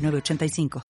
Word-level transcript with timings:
985. 0.00 0.82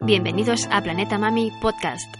Bienvenidos 0.00 0.68
a 0.70 0.82
Planeta 0.82 1.16
Mami 1.16 1.50
Podcast. 1.62 2.14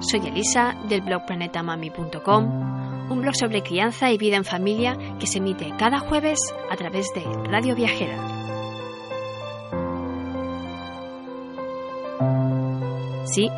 Soy 0.00 0.26
Elisa 0.26 0.74
del 0.88 1.02
blog 1.02 1.24
planetamami.com, 1.26 3.10
un 3.12 3.20
blog 3.20 3.36
sobre 3.36 3.62
crianza 3.62 4.10
y 4.10 4.18
vida 4.18 4.36
en 4.36 4.44
familia 4.44 4.98
que 5.20 5.28
se 5.28 5.38
emite 5.38 5.72
cada 5.78 6.00
jueves 6.00 6.40
a 6.68 6.76
través 6.76 7.12
de 7.14 7.22
Radio 7.48 7.76
Viajera. 7.76 8.16
Sí, 13.24 13.48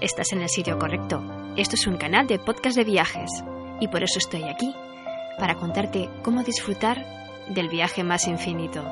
Estás 0.00 0.32
en 0.32 0.42
el 0.42 0.48
sitio 0.48 0.78
correcto. 0.78 1.20
Esto 1.56 1.74
es 1.74 1.88
un 1.88 1.96
canal 1.96 2.28
de 2.28 2.38
podcast 2.38 2.76
de 2.76 2.84
viajes 2.84 3.30
y 3.80 3.88
por 3.88 4.04
eso 4.04 4.18
estoy 4.18 4.44
aquí, 4.44 4.72
para 5.38 5.56
contarte 5.56 6.08
cómo 6.22 6.44
disfrutar 6.44 7.04
del 7.48 7.68
viaje 7.68 8.04
más 8.04 8.28
infinito. 8.28 8.84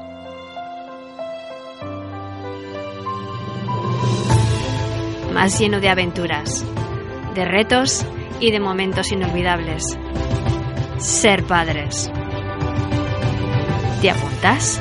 Más 5.32 5.60
lleno 5.60 5.80
de 5.80 5.90
aventuras, 5.90 6.64
de 7.36 7.44
retos 7.44 8.04
y 8.40 8.50
de 8.50 8.58
momentos 8.58 9.12
inolvidables. 9.12 9.96
Ser 10.98 11.44
padres. 11.44 12.10
¿Te 14.00 14.10
apuntas? 14.10 14.80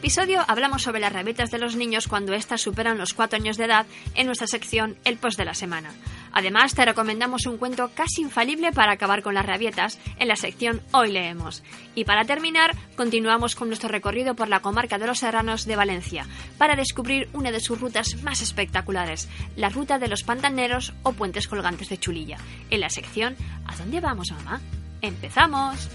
Episodio 0.00 0.42
hablamos 0.48 0.82
sobre 0.82 0.98
las 0.98 1.12
rabietas 1.12 1.50
de 1.50 1.58
los 1.58 1.76
niños 1.76 2.08
cuando 2.08 2.32
éstas 2.32 2.62
superan 2.62 2.96
los 2.96 3.12
4 3.12 3.36
años 3.36 3.58
de 3.58 3.66
edad 3.66 3.84
en 4.14 4.24
nuestra 4.24 4.46
sección 4.46 4.96
El 5.04 5.18
Post 5.18 5.36
de 5.36 5.44
la 5.44 5.52
Semana. 5.52 5.92
Además, 6.32 6.74
te 6.74 6.86
recomendamos 6.86 7.44
un 7.44 7.58
cuento 7.58 7.90
casi 7.94 8.22
infalible 8.22 8.72
para 8.72 8.92
acabar 8.92 9.22
con 9.22 9.34
las 9.34 9.44
rabietas 9.44 9.98
en 10.18 10.28
la 10.28 10.36
sección 10.36 10.80
Hoy 10.92 11.12
Leemos. 11.12 11.62
Y 11.94 12.06
para 12.06 12.24
terminar, 12.24 12.74
continuamos 12.96 13.54
con 13.54 13.68
nuestro 13.68 13.90
recorrido 13.90 14.34
por 14.34 14.48
la 14.48 14.60
comarca 14.60 14.96
de 14.96 15.06
los 15.06 15.18
Serranos 15.18 15.66
de 15.66 15.76
Valencia 15.76 16.26
para 16.56 16.76
descubrir 16.76 17.28
una 17.34 17.50
de 17.50 17.60
sus 17.60 17.78
rutas 17.78 18.22
más 18.22 18.40
espectaculares, 18.40 19.28
la 19.54 19.68
ruta 19.68 19.98
de 19.98 20.08
los 20.08 20.22
pantaneros 20.22 20.94
o 21.02 21.12
puentes 21.12 21.46
colgantes 21.46 21.90
de 21.90 21.98
Chulilla, 21.98 22.38
en 22.70 22.80
la 22.80 22.88
sección 22.88 23.36
¿A 23.66 23.76
dónde 23.76 24.00
vamos, 24.00 24.32
mamá? 24.32 24.62
¡Empezamos! 25.02 25.90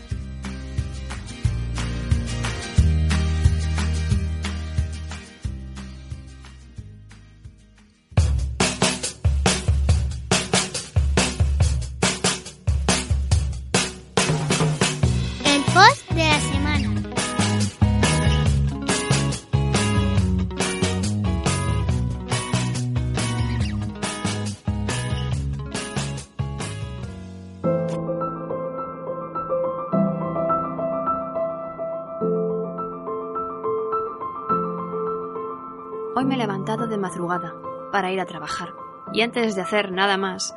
Hoy 36.18 36.24
me 36.24 36.36
he 36.36 36.38
levantado 36.38 36.88
de 36.88 36.98
madrugada 36.98 37.54
para 37.92 38.10
ir 38.10 38.22
a 38.22 38.26
trabajar. 38.26 38.74
Y 39.12 39.22
antes 39.22 39.54
de 39.54 39.62
hacer 39.62 39.92
nada 39.92 40.16
más, 40.18 40.56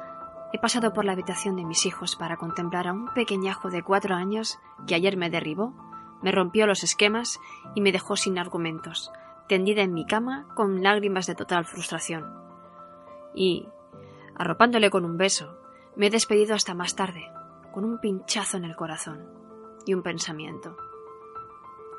he 0.53 0.59
pasado 0.59 0.93
por 0.93 1.05
la 1.05 1.13
habitación 1.13 1.57
de 1.57 1.65
mis 1.65 1.85
hijos 1.87 2.17
para 2.17 2.37
contemplar 2.37 2.89
a 2.89 2.93
un 2.93 3.13
pequeñajo 3.13 3.71
de 3.71 3.83
cuatro 3.83 4.15
años 4.15 4.59
que 4.87 4.95
ayer 4.95 5.17
me 5.17 5.31
derribó, 5.31 5.75
me 6.23 6.33
rompió 6.33 6.67
los 6.67 6.83
esquemas 6.83 7.39
y 7.75 7.81
me 7.81 7.93
dejó 7.93 8.17
sin 8.17 8.39
argumentos, 8.39 9.13
tendida 9.49 9.83
en 9.83 9.93
mi 9.93 10.07
cama 10.07 10.49
con 10.55 10.83
lágrimas 10.83 11.27
de 11.27 11.35
total 11.35 11.65
frustración. 11.65 12.33
Y, 13.35 13.69
arropándole 14.37 14.91
con 14.91 15.05
un 15.05 15.17
beso, 15.17 15.59
me 15.97 16.07
he 16.07 16.11
despedido 16.11 16.55
hasta 16.55 16.75
más 16.75 16.97
tarde, 16.97 17.31
con 17.73 17.85
un 17.85 17.99
pinchazo 17.99 18.57
en 18.57 18.65
el 18.65 18.77
corazón 18.77 19.29
y 19.85 19.95
un 19.95 20.03
pensamiento. 20.03 20.77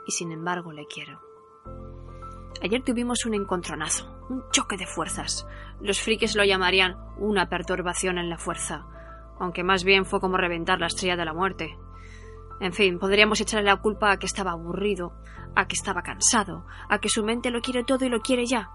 Y 0.07 0.11
sin 0.11 0.31
embargo 0.31 0.71
le 0.71 0.87
quiero. 0.87 1.19
Ayer 2.61 2.83
tuvimos 2.83 3.25
un 3.25 3.35
encontronazo, 3.35 4.18
un 4.29 4.43
choque 4.51 4.77
de 4.77 4.85
fuerzas. 4.85 5.45
Los 5.81 6.01
frikis 6.01 6.35
lo 6.35 6.43
llamarían 6.43 6.97
una 7.17 7.49
perturbación 7.49 8.17
en 8.17 8.29
la 8.29 8.37
fuerza, 8.37 8.85
aunque 9.39 9.63
más 9.63 9.83
bien 9.83 10.05
fue 10.05 10.19
como 10.19 10.37
reventar 10.37 10.79
la 10.79 10.87
estrella 10.87 11.17
de 11.17 11.25
la 11.25 11.33
muerte. 11.33 11.77
En 12.59 12.73
fin, 12.73 12.99
podríamos 12.99 13.41
echarle 13.41 13.65
la 13.65 13.77
culpa 13.77 14.11
a 14.11 14.17
que 14.17 14.25
estaba 14.25 14.51
aburrido, 14.51 15.13
a 15.55 15.67
que 15.67 15.75
estaba 15.75 16.03
cansado, 16.03 16.65
a 16.89 16.99
que 16.99 17.09
su 17.09 17.23
mente 17.23 17.51
lo 17.51 17.61
quiere 17.61 17.83
todo 17.83 18.05
y 18.05 18.09
lo 18.09 18.21
quiere 18.21 18.45
ya. 18.45 18.69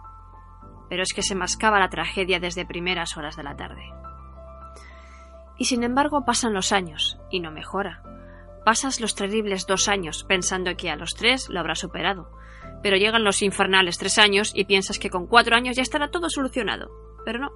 Pero 0.89 1.03
es 1.03 1.13
que 1.13 1.23
se 1.23 1.35
mascaba 1.35 1.79
la 1.79 1.89
tragedia 1.89 2.41
desde 2.41 2.67
primeras 2.67 3.17
horas 3.17 3.37
de 3.37 3.43
la 3.43 3.57
tarde. 3.57 3.83
Y 5.57 5.67
sin 5.67 5.83
embargo 5.83 6.25
pasan 6.25 6.55
los 6.55 6.73
años, 6.73 7.19
y 7.31 7.41
no 7.41 7.51
mejora. 7.51 8.03
Pasas 8.65 9.01
los 9.01 9.15
terribles 9.15 9.67
dos 9.67 9.89
años 9.89 10.25
pensando 10.25 10.75
que 10.77 10.91
a 10.91 10.97
los 10.97 11.15
tres 11.15 11.49
lo 11.51 11.61
habrá 11.61 11.75
superado, 11.75 12.31
pero 12.83 12.97
llegan 12.97 13.25
los 13.25 13.43
infernales 13.43 13.99
tres 13.99 14.19
años 14.19 14.53
y 14.55 14.65
piensas 14.65 14.99
que 14.99 15.11
con 15.11 15.27
cuatro 15.27 15.57
años 15.57 15.77
ya 15.77 15.83
estará 15.83 16.11
todo 16.11 16.31
solucionado. 16.31 16.91
Pero 17.25 17.39
no. 17.39 17.53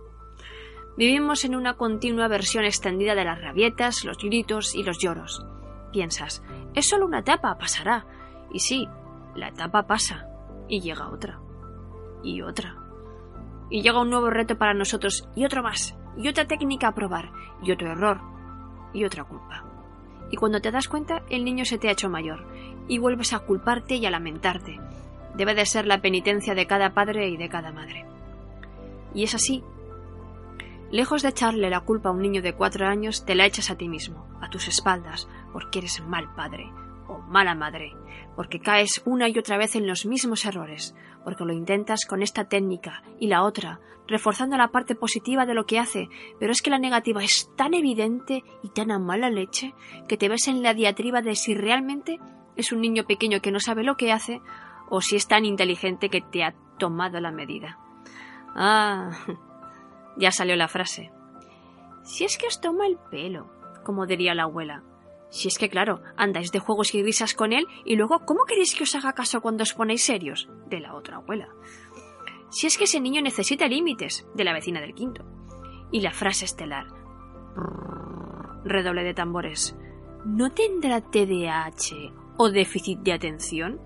Vivimos 0.97 1.45
en 1.45 1.55
una 1.55 1.75
continua 1.75 2.29
versión 2.29 2.65
extendida 2.65 3.15
de 3.15 3.25
las 3.25 3.41
rabietas, 3.41 4.05
los 4.05 4.19
gritos 4.19 4.75
y 4.75 4.83
los 4.83 4.99
lloros. 4.99 5.45
Piensas, 5.93 6.43
es 6.75 6.89
solo 6.89 7.07
una 7.07 7.21
etapa, 7.21 7.57
pasará. 7.57 8.05
Y 8.53 8.59
sí, 8.59 8.89
la 9.35 9.49
etapa 9.49 9.87
pasa. 9.87 10.27
Y 10.69 10.81
llega 10.81 11.09
otra. 11.09 11.41
Y 12.23 12.43
otra. 12.43 12.77
Y 13.71 13.83
llega 13.83 14.01
un 14.01 14.11
nuevo 14.11 14.29
reto 14.29 14.59
para 14.59 14.75
nosotros 14.75 15.29
y 15.37 15.45
otro 15.45 15.63
más. 15.63 15.97
Y 16.17 16.29
otra 16.29 16.47
técnica 16.47 16.89
a 16.89 16.95
probar. 16.95 17.31
Y 17.63 17.73
otro 17.73 17.93
error. 17.93 18.21
Y 18.93 19.05
otra 19.05 19.25
culpa. 19.25 19.65
Y 20.31 20.37
cuando 20.37 20.61
te 20.61 20.71
das 20.71 20.89
cuenta, 20.89 21.23
el 21.31 21.45
niño 21.45 21.65
se 21.65 21.79
te 21.79 21.89
ha 21.89 21.93
hecho 21.93 22.09
mayor. 22.09 22.47
Y 22.89 22.99
vuelves 22.99 23.33
a 23.33 23.41
culparte 23.41 23.97
y 23.97 24.07
a 24.07 24.11
lamentarte 24.11 24.81
debe 25.35 25.55
de 25.55 25.67
ser 25.67 25.87
la 25.87 26.01
penitencia 26.01 26.55
de 26.55 26.67
cada 26.67 26.95
padre 26.95 27.29
y 27.29 27.37
de 27.37 27.49
cada 27.49 27.71
madre. 27.71 28.05
Y 29.15 29.23
es 29.23 29.35
así. 29.35 29.63
Lejos 30.91 31.23
de 31.23 31.29
echarle 31.29 31.71
la 31.71 31.81
culpa 31.81 32.09
a 32.09 32.13
un 32.13 32.23
niño 32.23 32.43
de 32.43 32.55
cuatro 32.55 32.87
años, 32.87 33.25
te 33.25 33.35
la 33.35 33.47
echas 33.47 33.71
a 33.71 33.77
ti 33.77 33.89
mismo, 33.89 34.27
a 34.41 34.51
tus 34.51 34.67
espaldas, 34.69 35.29
porque 35.53 35.79
eres 35.79 36.01
mal 36.01 36.35
padre 36.35 36.73
o 37.09 37.19
mala 37.19 37.55
madre, 37.55 37.95
porque 38.37 38.61
caes 38.61 39.03
una 39.05 39.29
y 39.29 39.39
otra 39.39 39.59
vez 39.59 39.75
en 39.77 39.87
los 39.87 40.07
mismos 40.07 40.45
errores, 40.45 40.95
porque 41.25 41.45
lo 41.45 41.53
intentas 41.53 42.05
con 42.07 42.23
esta 42.23 42.45
técnica 42.45 43.03
y 43.19 43.27
la 43.27 43.43
otra, 43.43 43.81
reforzando 44.07 44.57
la 44.57 44.69
parte 44.69 44.95
positiva 44.95 45.47
de 45.47 45.55
lo 45.55 45.67
que 45.67 45.79
hace, 45.79 46.09
pero 46.41 46.53
es 46.53 46.63
que 46.63 46.71
la 46.71 46.79
negativa 46.79 47.23
es 47.23 47.51
tan 47.57 47.75
evidente 47.75 48.43
y 48.63 48.71
tan 48.71 48.91
a 48.91 48.99
mala 48.99 49.31
leche 49.31 49.75
que 50.09 50.17
te 50.17 50.29
ves 50.29 50.49
en 50.49 50.63
la 50.63 50.75
diatriba 50.75 51.21
de 51.21 51.35
si 51.35 51.55
realmente 51.55 52.19
es 52.57 52.73
un 52.73 52.81
niño 52.81 53.05
pequeño 53.05 53.41
que 53.41 53.53
no 53.53 53.61
sabe 53.61 53.85
lo 53.85 53.97
que 53.97 54.13
hace 54.13 54.41
o 54.89 55.01
si 55.01 55.17
es 55.17 55.29
tan 55.29 55.45
inteligente 55.45 56.09
que 56.09 56.23
te 56.23 56.43
ha 56.43 56.55
tomado 56.79 57.21
la 57.21 57.31
medida. 57.31 57.79
Ah, 58.55 59.11
ya 60.17 60.33
salió 60.33 60.57
la 60.57 60.69
frase. 60.69 61.13
Si 62.03 62.25
es 62.25 62.39
que 62.39 62.47
os 62.47 62.61
toma 62.61 62.87
el 62.87 62.99
pelo, 63.11 63.51
como 63.85 64.07
diría 64.07 64.35
la 64.35 64.45
abuela. 64.45 64.83
Si 65.31 65.49
es 65.49 65.59
que 65.59 65.69
claro, 65.69 66.01
andáis 66.17 66.53
de 66.53 66.59
juegos 66.59 66.95
y 66.95 67.03
risas 67.03 67.35
con 67.35 67.53
él 67.53 67.67
y 67.85 67.97
luego, 67.97 68.21
¿cómo 68.25 68.45
queréis 68.47 68.75
que 68.75 68.85
os 68.85 68.95
haga 68.95 69.13
caso 69.13 69.41
cuando 69.41 69.63
os 69.63 69.75
ponéis 69.75 70.03
serios? 70.03 70.49
De 70.67 70.81
la 70.81 70.95
otra 70.95 71.17
abuela. 71.17 71.49
Si 72.51 72.67
es 72.67 72.79
que 72.79 72.85
ese 72.85 73.01
niño 73.01 73.21
necesita 73.21 73.69
límites, 73.69 74.27
de 74.35 74.45
la 74.45 74.55
vecina 74.55 74.81
del 74.81 74.95
quinto. 74.95 75.25
Y 75.91 76.01
la 76.01 76.13
frase 76.13 76.47
estelar. 76.47 76.87
Redoble 78.65 79.05
de 79.05 79.15
tambores. 79.15 79.77
¿No 80.25 80.51
tendrá 80.51 81.01
TDAH 81.01 82.13
o 82.39 82.51
déficit 82.51 83.01
de 83.01 83.13
atención? 83.13 83.81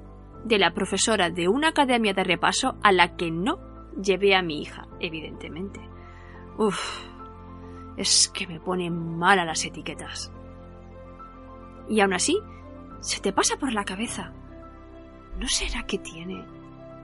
De 0.45 0.59
la 0.59 0.75
profesora 0.75 1.31
de 1.31 1.49
una 1.49 1.69
academia 1.69 2.15
de 2.15 2.25
repaso 2.25 2.77
a 2.83 2.93
la 2.93 3.17
que 3.17 3.31
no 3.31 3.59
llevé 4.01 4.35
a 4.35 4.43
mi 4.43 4.61
hija, 4.63 4.89
evidentemente. 5.01 5.81
Uf, 6.59 7.05
es 7.97 8.29
que 8.29 8.47
me 8.47 8.61
ponen 8.61 9.19
mal 9.19 9.39
a 9.39 9.45
las 9.45 9.65
etiquetas. 9.65 10.33
Y 11.89 12.01
aún 12.01 12.13
así, 12.13 12.39
se 13.01 13.21
te 13.21 13.33
pasa 13.33 13.57
por 13.57 13.73
la 13.73 13.85
cabeza. 13.85 14.33
¿No 15.39 15.49
será 15.49 15.85
que 15.85 15.99
tiene? 15.99 16.45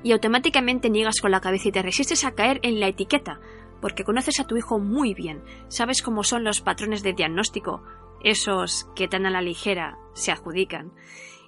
Y 0.03 0.13
automáticamente 0.13 0.91
niegas 0.91 1.21
con 1.21 1.31
la 1.31 1.41
cabeza 1.41 1.69
y 1.69 1.73
te 1.73 1.83
resistes 1.83 2.25
a 2.25 2.33
caer 2.33 2.61
en 2.63 2.79
la 2.79 2.89
etiqueta, 2.89 3.41
porque 3.81 4.05
conoces 4.05 4.39
a 4.41 4.47
tu 4.47 4.57
hijo 4.57 4.79
muy 4.79 5.15
bien, 5.15 5.43
sabes 5.69 6.03
cómo 6.03 6.23
son 6.23 6.45
los 6.45 6.61
patrones 6.61 7.03
de 7.03 7.13
diagnóstico, 7.13 7.83
esos 8.23 8.89
que 8.95 9.09
tan 9.09 9.27
a 9.27 9.31
la 9.31 9.43
ligera 9.43 9.99
se 10.13 10.33
adjudican, 10.33 10.93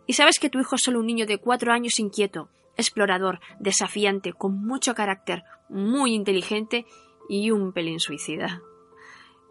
y 0.07 0.15
sabes 0.15 0.39
que 0.41 0.51
tu 0.51 0.59
hijo 0.59 0.75
es 0.75 0.83
solo 0.83 1.01
un 1.01 1.07
niño 1.07 1.27
de 1.27 1.39
cuatro 1.39 1.73
años 1.73 1.99
inquieto, 1.99 2.49
explorador, 2.77 3.41
desafiante, 3.61 4.33
con 4.33 4.65
mucho 4.65 4.95
carácter, 4.95 5.45
muy 5.69 6.15
inteligente 6.15 6.87
y 7.29 7.51
un 7.51 7.73
pelín 7.73 8.01
suicida. 8.01 8.63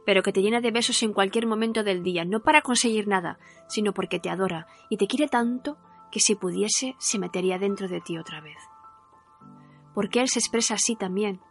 Pero 0.06 0.24
que 0.24 0.32
te 0.32 0.42
llena 0.42 0.62
de 0.62 0.72
besos 0.72 1.04
en 1.04 1.14
cualquier 1.14 1.46
momento 1.46 1.84
del 1.84 2.04
día, 2.04 2.26
no 2.26 2.42
para 2.42 2.62
conseguir 2.62 3.08
nada, 3.08 3.40
sino 3.68 3.94
porque 3.94 4.20
te 4.20 4.30
adora 4.30 4.68
y 4.90 4.98
te 4.98 5.08
quiere 5.08 5.28
tanto 5.28 5.78
que 6.12 6.20
si 6.20 6.36
pudiese 6.36 6.96
se 6.98 7.20
metería 7.20 7.60
dentro 7.60 7.88
de 7.88 8.02
ti 8.02 8.18
otra 8.18 8.42
vez. 8.42 8.58
Porque 9.94 10.22
él 10.22 10.30
se 10.30 10.40
expresa 10.40 10.76
así 10.76 10.96
también, 10.96 11.42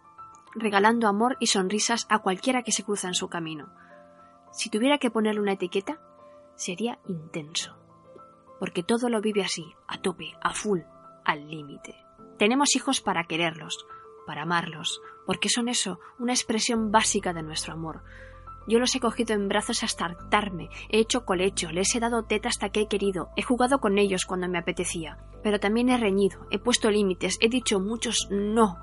regalando 0.55 1.09
amor 1.09 1.37
y 1.41 1.49
sonrisas 1.49 2.07
a 2.09 2.21
cualquiera 2.21 2.63
que 2.63 2.73
se 2.73 2.85
cruza 2.85 3.09
en 3.09 3.15
su 3.15 3.29
camino. 3.29 3.69
Si 4.53 4.71
tuviera 4.71 4.99
que 4.99 5.11
ponerle 5.11 5.41
una 5.41 5.53
etiqueta, 5.53 6.01
sería 6.57 6.99
intenso. 7.07 7.77
Porque 8.59 8.83
todo 8.83 9.09
lo 9.09 9.21
vive 9.21 9.43
así, 9.43 9.65
a 9.87 10.01
tope, 10.01 10.33
a 10.43 10.53
full, 10.53 10.81
al 11.25 11.49
límite. 11.49 11.95
Tenemos 12.39 12.75
hijos 12.75 13.01
para 13.01 13.25
quererlos, 13.25 13.87
para 14.27 14.43
amarlos, 14.43 15.01
porque 15.27 15.49
son 15.49 15.69
eso, 15.69 16.01
una 16.19 16.33
expresión 16.33 16.91
básica 16.91 17.33
de 17.33 17.43
nuestro 17.43 17.73
amor. 17.73 18.03
Yo 18.69 18.79
los 18.79 18.95
he 18.95 19.01
cogido 19.01 19.35
en 19.35 19.49
brazos 19.49 19.83
hasta 19.83 20.05
hartarme, 20.05 20.69
he 20.91 20.99
hecho 20.99 21.25
colecho, 21.25 21.73
les 21.73 21.95
he 21.95 22.01
dado 22.01 22.25
teta 22.25 22.51
hasta 22.51 22.69
que 22.69 22.83
he 22.83 22.87
querido, 22.87 23.31
he 23.35 23.43
jugado 23.43 23.81
con 23.81 23.97
ellos 23.97 24.27
cuando 24.27 24.47
me 24.47 24.59
apetecía, 24.59 25.17
pero 25.43 25.59
también 25.59 25.89
he 25.89 25.97
reñido, 25.97 26.47
he 26.51 26.59
puesto 26.59 26.91
límites, 26.91 27.39
he 27.41 27.49
dicho 27.49 27.81
muchos 27.81 28.29
no, 28.31 28.77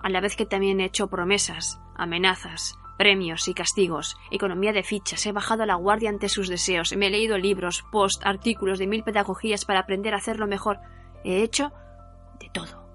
a 0.00 0.08
la 0.08 0.20
vez 0.20 0.36
que 0.36 0.46
también 0.46 0.80
he 0.80 0.84
hecho 0.84 1.08
promesas, 1.08 1.80
amenazas, 1.96 2.78
premios 2.96 3.48
y 3.48 3.54
castigos, 3.54 4.16
economía 4.30 4.72
de 4.72 4.84
fichas, 4.84 5.26
he 5.26 5.32
bajado 5.32 5.66
la 5.66 5.74
guardia 5.74 6.10
ante 6.10 6.28
sus 6.28 6.48
deseos, 6.48 6.94
me 6.96 7.08
he 7.08 7.10
leído 7.10 7.36
libros, 7.36 7.84
post, 7.90 8.24
artículos 8.24 8.78
de 8.78 8.86
mil 8.86 9.02
pedagogías 9.02 9.64
para 9.64 9.80
aprender 9.80 10.14
a 10.14 10.18
hacerlo 10.18 10.46
mejor, 10.46 10.78
he 11.24 11.42
hecho 11.42 11.72
de 12.38 12.50
todo. 12.50 12.86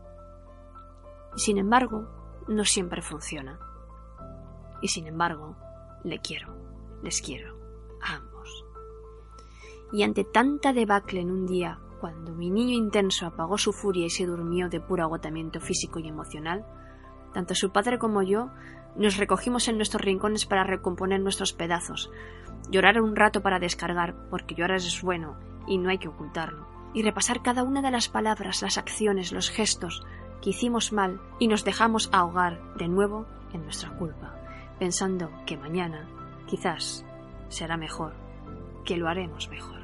Sin 1.36 1.58
embargo, 1.58 2.08
no 2.48 2.64
siempre 2.64 3.02
funciona. 3.02 3.60
Y 4.82 4.88
sin 4.88 5.06
embargo, 5.06 5.58
le 6.04 6.20
quiero, 6.20 6.56
les 7.04 7.22
quiero, 7.22 7.58
a 8.02 8.16
ambos. 8.16 8.66
Y 9.92 10.04
ante 10.04 10.24
tanta 10.24 10.74
debacle 10.74 11.22
en 11.22 11.32
un 11.32 11.46
día, 11.48 11.80
cuando 12.00 12.34
mi 12.34 12.50
niño 12.50 12.76
intenso 12.76 13.26
apagó 13.26 13.58
su 13.58 13.74
furia 13.74 14.06
y 14.06 14.10
se 14.10 14.26
durmió 14.26 14.70
de 14.70 14.80
puro 14.80 15.04
agotamiento 15.04 15.60
físico 15.60 16.00
y 16.00 16.08
emocional, 16.08 16.66
tanto 17.34 17.56
su 17.56 17.72
padre 17.72 18.00
como 18.00 18.24
yo 18.24 18.50
nos 18.96 19.18
recogimos 19.18 19.68
en 19.68 19.78
nuestros 19.78 20.02
rincones 20.02 20.46
para 20.46 20.64
recomponer 20.64 21.20
nuestros 21.22 21.54
pedazos, 21.54 22.12
llorar 22.70 23.02
un 23.02 23.16
rato 23.16 23.42
para 23.42 23.60
descargar, 23.60 24.16
porque 24.30 24.56
llorar 24.56 24.78
es 24.78 25.02
bueno 25.02 25.38
y 25.68 25.78
no 25.78 25.90
hay 25.90 26.00
que 26.00 26.08
ocultarlo, 26.08 26.68
y 26.94 27.04
repasar 27.04 27.42
cada 27.42 27.64
una 27.64 27.82
de 27.82 27.92
las 27.92 28.10
palabras, 28.10 28.62
las 28.62 28.78
acciones, 28.78 29.32
los 29.32 29.50
gestos 29.50 30.04
que 30.42 30.52
hicimos 30.52 30.92
mal 30.92 31.22
y 31.38 31.48
nos 31.48 31.64
dejamos 31.64 32.10
ahogar 32.12 32.60
de 32.76 32.88
nuevo 32.88 33.26
en 33.54 33.64
nuestra 33.64 33.96
culpa, 33.98 34.39
pensando 34.80 35.30
que 35.46 35.58
mañana, 35.58 36.08
quizás, 36.48 37.06
será 37.50 37.78
mejor, 37.78 38.16
que 38.86 38.98
lo 38.98 39.08
haremos 39.08 39.50
mejor. 39.50 39.80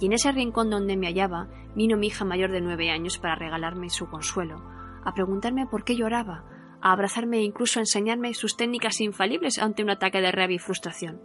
Y 0.00 0.06
en 0.06 0.12
ese 0.12 0.32
rincón 0.32 0.70
donde 0.70 0.96
me 0.96 1.06
hallaba, 1.06 1.48
vino 1.74 1.96
mi 1.96 2.08
hija 2.08 2.24
mayor 2.24 2.50
de 2.50 2.60
nueve 2.60 2.90
años 2.90 3.18
para 3.18 3.34
regalarme 3.34 3.90
su 3.90 4.08
consuelo, 4.08 4.62
a 5.04 5.12
preguntarme 5.14 5.66
por 5.66 5.84
qué 5.84 5.96
lloraba, 5.96 6.44
a 6.80 6.92
abrazarme 6.92 7.38
e 7.38 7.44
incluso 7.44 7.78
a 7.78 7.82
enseñarme 7.82 8.34
sus 8.34 8.56
técnicas 8.56 9.00
infalibles 9.00 9.58
ante 9.58 9.82
un 9.82 9.90
ataque 9.90 10.20
de 10.20 10.32
rabia 10.32 10.56
y 10.56 10.58
frustración. 10.58 11.20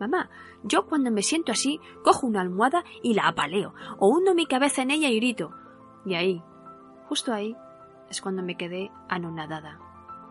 Mamá, 0.00 0.30
yo 0.62 0.86
cuando 0.86 1.10
me 1.10 1.22
siento 1.22 1.52
así, 1.52 1.80
cojo 2.02 2.26
una 2.26 2.40
almohada 2.40 2.84
y 3.02 3.14
la 3.14 3.28
apaleo, 3.28 3.74
o 3.98 4.08
hundo 4.08 4.34
mi 4.34 4.46
cabeza 4.46 4.82
en 4.82 4.90
ella 4.90 5.08
y 5.08 5.16
grito. 5.16 5.50
Y 6.04 6.14
ahí, 6.14 6.42
justo 7.08 7.32
ahí, 7.32 7.56
es 8.10 8.20
cuando 8.20 8.42
me 8.42 8.56
quedé 8.56 8.90
anonadada, 9.08 9.78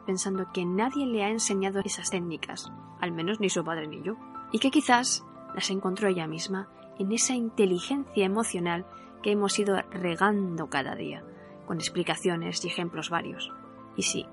pensando 0.05 0.47
que 0.53 0.65
nadie 0.65 1.05
le 1.05 1.23
ha 1.23 1.29
enseñado 1.29 1.81
esas 1.83 2.09
técnicas, 2.09 2.71
al 2.99 3.11
menos 3.11 3.39
ni 3.39 3.49
su 3.49 3.63
padre 3.63 3.87
ni 3.87 4.01
yo, 4.01 4.15
y 4.51 4.59
que 4.59 4.71
quizás 4.71 5.25
las 5.53 5.69
encontró 5.69 6.07
ella 6.07 6.27
misma 6.27 6.69
en 6.99 7.11
esa 7.11 7.33
inteligencia 7.33 8.25
emocional 8.25 8.85
que 9.21 9.31
hemos 9.31 9.57
ido 9.57 9.75
regando 9.91 10.69
cada 10.69 10.95
día, 10.95 11.23
con 11.65 11.77
explicaciones 11.77 12.63
y 12.63 12.67
ejemplos 12.67 13.09
varios. 13.09 13.51
Y 13.95 14.03
sí, 14.03 14.25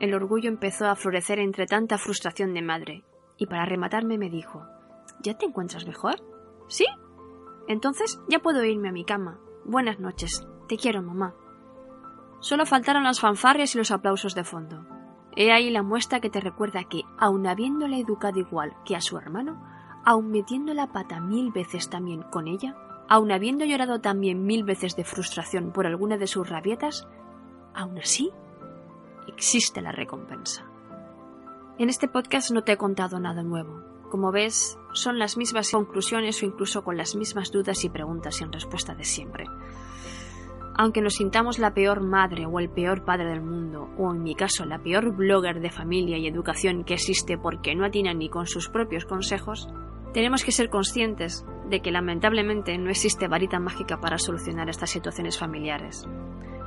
el 0.00 0.14
orgullo 0.14 0.48
empezó 0.48 0.86
a 0.86 0.96
florecer 0.96 1.38
entre 1.38 1.66
tanta 1.66 1.98
frustración 1.98 2.54
de 2.54 2.62
madre, 2.62 3.04
y 3.36 3.46
para 3.46 3.64
rematarme 3.64 4.18
me 4.18 4.30
dijo 4.30 4.64
¿Ya 5.20 5.34
te 5.34 5.46
encuentras 5.46 5.86
mejor? 5.86 6.16
¿Sí? 6.68 6.86
Entonces 7.66 8.20
ya 8.28 8.38
puedo 8.38 8.64
irme 8.64 8.88
a 8.88 8.92
mi 8.92 9.04
cama. 9.04 9.38
Buenas 9.64 9.98
noches. 9.98 10.46
Te 10.68 10.76
quiero, 10.76 11.02
mamá. 11.02 11.34
Solo 12.40 12.66
faltaron 12.66 13.04
las 13.04 13.20
fanfarrias 13.20 13.74
y 13.74 13.78
los 13.78 13.90
aplausos 13.90 14.34
de 14.34 14.44
fondo. 14.44 14.86
He 15.36 15.52
ahí 15.52 15.70
la 15.70 15.82
muestra 15.82 16.20
que 16.20 16.30
te 16.30 16.40
recuerda 16.40 16.84
que, 16.84 17.02
aun 17.18 17.46
habiéndole 17.46 18.00
educado 18.00 18.38
igual 18.38 18.76
que 18.84 18.96
a 18.96 19.00
su 19.00 19.16
hermano, 19.16 19.62
aun 20.04 20.30
metiendo 20.30 20.74
la 20.74 20.92
pata 20.92 21.20
mil 21.20 21.52
veces 21.52 21.90
también 21.90 22.22
con 22.22 22.48
ella, 22.48 22.76
aun 23.08 23.30
habiendo 23.32 23.64
llorado 23.64 24.00
también 24.00 24.44
mil 24.44 24.64
veces 24.64 24.96
de 24.96 25.04
frustración 25.04 25.72
por 25.72 25.86
alguna 25.86 26.16
de 26.16 26.26
sus 26.26 26.48
rabietas, 26.48 27.08
aun 27.74 27.98
así 27.98 28.32
existe 29.28 29.80
la 29.80 29.92
recompensa. 29.92 30.64
En 31.78 31.88
este 31.88 32.08
podcast 32.08 32.50
no 32.50 32.64
te 32.64 32.72
he 32.72 32.76
contado 32.76 33.20
nada 33.20 33.42
nuevo. 33.42 33.82
Como 34.10 34.32
ves, 34.32 34.78
son 34.94 35.18
las 35.18 35.36
mismas 35.36 35.70
conclusiones 35.70 36.42
o 36.42 36.46
incluso 36.46 36.82
con 36.82 36.96
las 36.96 37.14
mismas 37.14 37.52
dudas 37.52 37.84
y 37.84 37.88
preguntas 37.88 38.36
sin 38.36 38.52
respuesta 38.52 38.94
de 38.94 39.04
siempre. 39.04 39.44
Aunque 40.80 41.00
nos 41.00 41.14
sintamos 41.14 41.58
la 41.58 41.74
peor 41.74 42.00
madre 42.00 42.46
o 42.46 42.60
el 42.60 42.70
peor 42.70 43.04
padre 43.04 43.26
del 43.26 43.42
mundo, 43.42 43.90
o 43.98 44.14
en 44.14 44.22
mi 44.22 44.36
caso 44.36 44.64
la 44.64 44.78
peor 44.78 45.12
blogger 45.12 45.58
de 45.60 45.70
familia 45.70 46.18
y 46.18 46.28
educación 46.28 46.84
que 46.84 46.94
existe 46.94 47.36
porque 47.36 47.74
no 47.74 47.84
atina 47.84 48.14
ni 48.14 48.28
con 48.28 48.46
sus 48.46 48.68
propios 48.68 49.04
consejos, 49.04 49.68
tenemos 50.14 50.44
que 50.44 50.52
ser 50.52 50.70
conscientes 50.70 51.44
de 51.68 51.80
que 51.80 51.90
lamentablemente 51.90 52.78
no 52.78 52.90
existe 52.90 53.26
varita 53.26 53.58
mágica 53.58 53.98
para 54.00 54.18
solucionar 54.18 54.68
estas 54.68 54.90
situaciones 54.90 55.36
familiares, 55.36 56.08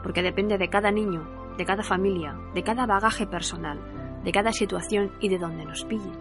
porque 0.03 0.21
depende 0.21 0.57
de 0.57 0.67
cada 0.67 0.91
niño, 0.91 1.25
de 1.57 1.63
cada 1.63 1.81
familia, 1.81 2.37
de 2.53 2.63
cada 2.63 2.85
bagaje 2.85 3.27
personal, 3.27 3.79
de 4.25 4.31
cada 4.33 4.51
situación 4.51 5.13
y 5.21 5.29
de 5.29 5.37
dónde 5.37 5.63
nos 5.63 5.85
pille, 5.85 6.11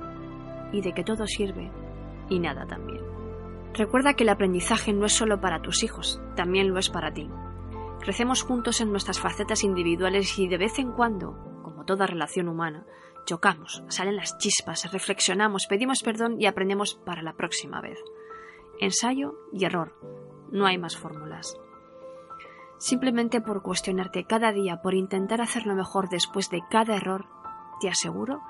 y 0.70 0.80
de 0.80 0.92
que 0.92 1.02
todo 1.02 1.26
sirve 1.26 1.72
y 2.28 2.38
nada 2.38 2.66
también. 2.66 3.02
Recuerda 3.74 4.14
que 4.14 4.22
el 4.22 4.28
aprendizaje 4.28 4.92
no 4.92 5.06
es 5.06 5.12
solo 5.12 5.40
para 5.40 5.60
tus 5.60 5.82
hijos, 5.82 6.22
también 6.36 6.68
lo 6.68 6.78
es 6.78 6.88
para 6.88 7.12
ti. 7.12 7.28
Crecemos 8.00 8.42
juntos 8.42 8.80
en 8.80 8.90
nuestras 8.90 9.20
facetas 9.20 9.62
individuales 9.62 10.38
y 10.38 10.48
de 10.48 10.56
vez 10.56 10.78
en 10.78 10.92
cuando, 10.92 11.36
como 11.62 11.84
toda 11.84 12.06
relación 12.06 12.48
humana, 12.48 12.86
chocamos, 13.26 13.84
salen 13.88 14.16
las 14.16 14.38
chispas, 14.38 14.90
reflexionamos, 14.90 15.66
pedimos 15.66 16.02
perdón 16.02 16.40
y 16.40 16.46
aprendemos 16.46 16.94
para 16.94 17.22
la 17.22 17.34
próxima 17.34 17.80
vez. 17.80 17.98
Ensayo 18.80 19.34
y 19.52 19.66
error. 19.66 19.94
No 20.50 20.66
hay 20.66 20.78
más 20.78 20.96
fórmulas. 20.96 21.56
Simplemente 22.78 23.42
por 23.42 23.62
cuestionarte 23.62 24.24
cada 24.24 24.52
día, 24.52 24.80
por 24.80 24.94
intentar 24.94 25.42
hacerlo 25.42 25.74
mejor 25.74 26.08
después 26.08 26.48
de 26.48 26.62
cada 26.70 26.96
error, 26.96 27.26
te 27.80 27.90
aseguro 27.90 28.40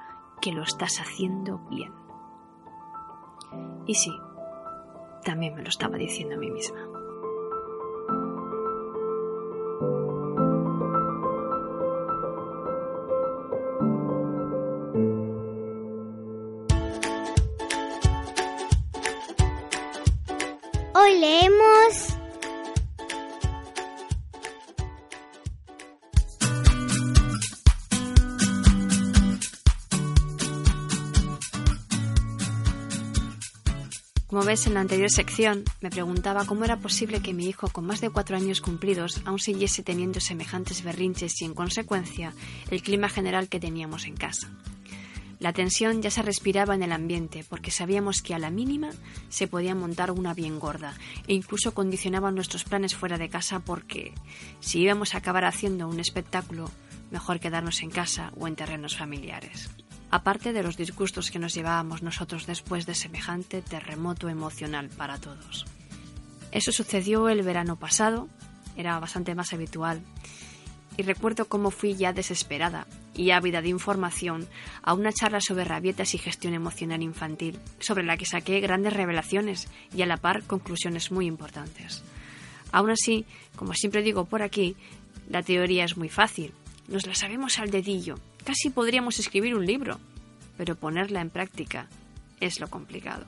que 0.40 0.52
lo 0.52 0.62
estás 0.62 1.00
haciendo 1.00 1.58
bien. 1.68 1.92
Y 3.86 3.94
sí, 3.94 4.12
también 5.24 5.56
me 5.56 5.62
lo 5.62 5.68
estaba 5.68 5.96
diciendo 5.96 6.36
a 6.36 6.38
mí 6.38 6.50
misma. 6.50 6.89
Leemos 21.18 22.20
Como 34.28 34.44
ves 34.44 34.68
en 34.68 34.74
la 34.74 34.80
anterior 34.80 35.10
sección, 35.10 35.64
me 35.80 35.90
preguntaba 35.90 36.44
cómo 36.44 36.64
era 36.64 36.78
posible 36.78 37.20
que 37.20 37.34
mi 37.34 37.48
hijo 37.48 37.66
con 37.66 37.84
más 37.84 38.00
de 38.00 38.10
cuatro 38.10 38.36
años 38.36 38.60
cumplidos 38.60 39.20
aún 39.24 39.40
siguiese 39.40 39.82
teniendo 39.82 40.20
semejantes 40.20 40.84
berrinches 40.84 41.42
y, 41.42 41.46
en 41.46 41.54
consecuencia, 41.54 42.32
el 42.70 42.80
clima 42.80 43.08
general 43.08 43.48
que 43.48 43.58
teníamos 43.58 44.06
en 44.06 44.14
casa. 44.16 44.48
La 45.40 45.54
tensión 45.54 46.02
ya 46.02 46.10
se 46.10 46.20
respiraba 46.20 46.74
en 46.74 46.82
el 46.82 46.92
ambiente 46.92 47.44
porque 47.48 47.70
sabíamos 47.70 48.20
que 48.22 48.34
a 48.34 48.38
la 48.38 48.50
mínima 48.50 48.90
se 49.30 49.48
podía 49.48 49.74
montar 49.74 50.10
una 50.10 50.34
bien 50.34 50.60
gorda 50.60 50.94
e 51.26 51.32
incluso 51.32 51.72
condicionaban 51.72 52.34
nuestros 52.34 52.64
planes 52.64 52.94
fuera 52.94 53.16
de 53.16 53.30
casa 53.30 53.58
porque 53.60 54.12
si 54.60 54.80
íbamos 54.80 55.14
a 55.14 55.18
acabar 55.18 55.46
haciendo 55.46 55.88
un 55.88 55.98
espectáculo, 55.98 56.70
mejor 57.10 57.40
quedarnos 57.40 57.82
en 57.82 57.90
casa 57.90 58.32
o 58.36 58.46
en 58.46 58.54
terrenos 58.54 58.96
familiares 58.96 59.70
aparte 60.10 60.52
de 60.52 60.62
los 60.62 60.76
disgustos 60.76 61.30
que 61.30 61.38
nos 61.38 61.54
llevábamos 61.54 62.02
nosotros 62.02 62.46
después 62.46 62.84
de 62.84 62.94
semejante 62.94 63.62
terremoto 63.62 64.28
emocional 64.28 64.88
para 64.88 65.18
todos. 65.18 65.66
Eso 66.52 66.72
sucedió 66.72 67.28
el 67.28 67.42
verano 67.42 67.76
pasado, 67.76 68.28
era 68.76 68.98
bastante 68.98 69.34
más 69.34 69.52
habitual, 69.52 70.02
y 70.96 71.02
recuerdo 71.02 71.44
cómo 71.46 71.70
fui 71.70 71.94
ya 71.94 72.12
desesperada 72.12 72.86
y 73.20 73.32
ávida 73.32 73.60
de 73.62 73.68
información 73.68 74.48
a 74.82 74.94
una 74.94 75.12
charla 75.12 75.40
sobre 75.40 75.64
rabietas 75.64 76.14
y 76.14 76.18
gestión 76.18 76.54
emocional 76.54 77.02
infantil, 77.02 77.58
sobre 77.78 78.04
la 78.04 78.16
que 78.16 78.26
saqué 78.26 78.60
grandes 78.60 78.94
revelaciones 78.94 79.68
y 79.94 80.02
a 80.02 80.06
la 80.06 80.16
par 80.16 80.42
conclusiones 80.44 81.10
muy 81.10 81.26
importantes. 81.26 82.02
Aún 82.72 82.90
así, 82.90 83.26
como 83.56 83.74
siempre 83.74 84.02
digo 84.02 84.24
por 84.24 84.42
aquí, 84.42 84.76
la 85.28 85.42
teoría 85.42 85.84
es 85.84 85.96
muy 85.96 86.08
fácil, 86.08 86.52
nos 86.88 87.06
la 87.06 87.14
sabemos 87.14 87.58
al 87.58 87.70
dedillo, 87.70 88.16
Casi 88.44 88.70
podríamos 88.70 89.18
escribir 89.18 89.54
un 89.54 89.66
libro, 89.66 89.98
pero 90.56 90.74
ponerla 90.74 91.20
en 91.20 91.30
práctica 91.30 91.88
es 92.40 92.58
lo 92.60 92.68
complicado. 92.68 93.26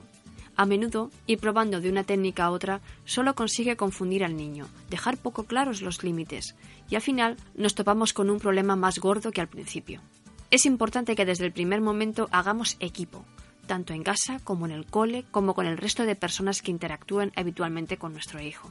A 0.57 0.67
menudo, 0.67 1.11
ir 1.27 1.39
probando 1.39 1.81
de 1.81 1.89
una 1.89 2.05
técnica 2.05 2.45
a 2.45 2.51
otra 2.51 2.81
solo 3.05 3.35
consigue 3.35 3.77
confundir 3.77 4.23
al 4.25 4.37
niño, 4.37 4.69
dejar 4.91 5.17
poco 5.17 5.45
claros 5.45 5.81
los 5.81 6.03
límites, 6.05 6.55
y 6.91 6.95
al 6.95 7.03
final 7.03 7.37
nos 7.55 7.75
topamos 7.75 8.13
con 8.13 8.29
un 8.29 8.39
problema 8.39 8.77
más 8.77 8.99
gordo 8.99 9.33
que 9.33 9.41
al 9.41 9.49
principio. 9.49 10.03
Es 10.51 10.67
importante 10.67 11.17
que 11.17 11.25
desde 11.25 11.47
el 11.47 11.53
primer 11.53 11.81
momento 11.81 12.29
hagamos 12.31 12.77
equipo, 12.81 13.25
tanto 13.67 13.95
en 13.95 14.03
casa 14.03 14.41
como 14.45 14.67
en 14.67 14.73
el 14.73 14.85
cole, 14.85 15.25
como 15.31 15.55
con 15.55 15.67
el 15.67 15.79
resto 15.79 16.05
de 16.05 16.17
personas 16.17 16.61
que 16.61 16.71
interactúen 16.71 17.33
habitualmente 17.37 17.97
con 17.97 18.13
nuestro 18.13 18.41
hijo. 18.41 18.71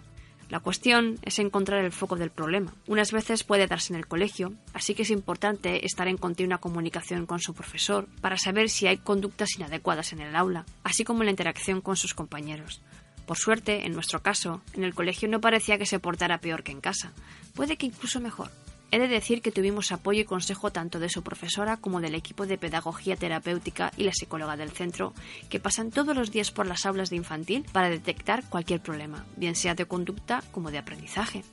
La 0.52 0.60
cuestión 0.60 1.18
es 1.22 1.40
encontrar 1.40 1.82
el 1.86 1.94
foco 1.94 2.18
del 2.18 2.30
problema. 2.30 2.74
Unas 2.86 3.14
veces 3.14 3.46
puede 3.46 3.68
darse 3.68 3.94
en 3.94 3.98
el 3.98 4.06
colegio, 4.06 4.52
así 4.74 4.94
que 4.94 5.04
es 5.04 5.10
importante 5.10 5.86
estar 5.86 6.10
en 6.10 6.18
continua 6.18 6.58
comunicación 6.58 7.26
con 7.26 7.40
su 7.40 7.54
profesor 7.54 8.10
para 8.20 8.38
saber 8.38 8.70
si 8.70 8.86
hay 8.86 8.98
conductas 8.98 9.56
inadecuadas 9.56 10.12
en 10.12 10.20
el 10.20 10.36
aula, 10.36 10.66
así 10.84 11.06
como 11.06 11.24
la 11.24 11.30
interacción 11.30 11.80
con 11.80 11.96
sus 11.96 12.14
compañeros. 12.14 12.82
Por 13.26 13.38
suerte, 13.38 13.86
en 13.86 13.94
nuestro 13.94 14.22
caso, 14.22 14.62
en 14.74 14.84
el 14.84 14.94
colegio 14.94 15.30
no 15.30 15.40
parecía 15.40 15.78
que 15.78 15.86
se 15.86 16.00
portara 16.00 16.42
peor 16.42 16.64
que 16.64 16.74
en 16.74 16.82
casa, 16.82 17.14
puede 17.56 17.78
que 17.78 17.86
incluso 17.86 18.20
mejor. 18.20 18.52
He 18.92 19.00
de 19.00 19.08
decir 19.08 19.42
que 19.42 19.54
tuvimos 19.54 19.94
apoyo 19.94 20.20
y 20.20 20.26
consejo 20.26 20.72
tanto 20.72 21.00
de 21.00 21.08
su 21.08 21.24
profesora 21.24 21.78
como 21.78 22.02
del 22.02 22.14
equipo 22.14 22.46
de 22.46 22.58
pedagogía 22.58 23.16
terapéutica 23.16 23.94
y 23.96 24.04
la 24.04 24.12
psicóloga 24.12 24.58
del 24.58 24.72
centro, 24.72 25.14
que 25.50 25.62
pasan 25.62 25.92
todos 25.92 26.14
los 26.14 26.30
días 26.30 26.52
por 26.52 26.68
las 26.68 26.86
aulas 26.86 27.10
de 27.10 27.16
infantil 27.16 27.66
para 27.72 27.90
detectar 27.90 28.44
cualquier 28.50 28.82
problema, 28.82 29.26
bien 29.38 29.56
sea 29.56 29.76
de 29.76 29.86
conducta 29.86 30.44
como 30.52 30.72
de 30.72 30.78
aprendizaje. 30.78 31.44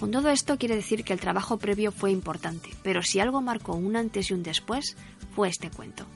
Con 0.00 0.10
todo 0.10 0.30
esto 0.30 0.56
quiere 0.56 0.74
decir 0.74 1.04
que 1.04 1.12
el 1.12 1.20
trabajo 1.20 1.58
previo 1.58 1.92
fue 1.92 2.10
importante, 2.10 2.70
pero 2.82 3.02
si 3.02 3.20
algo 3.20 3.42
marcó 3.42 3.74
un 3.74 3.96
antes 3.96 4.30
y 4.30 4.34
un 4.34 4.42
después, 4.42 4.96
fue 5.34 5.48
este 5.48 5.70
cuento. 5.70 6.06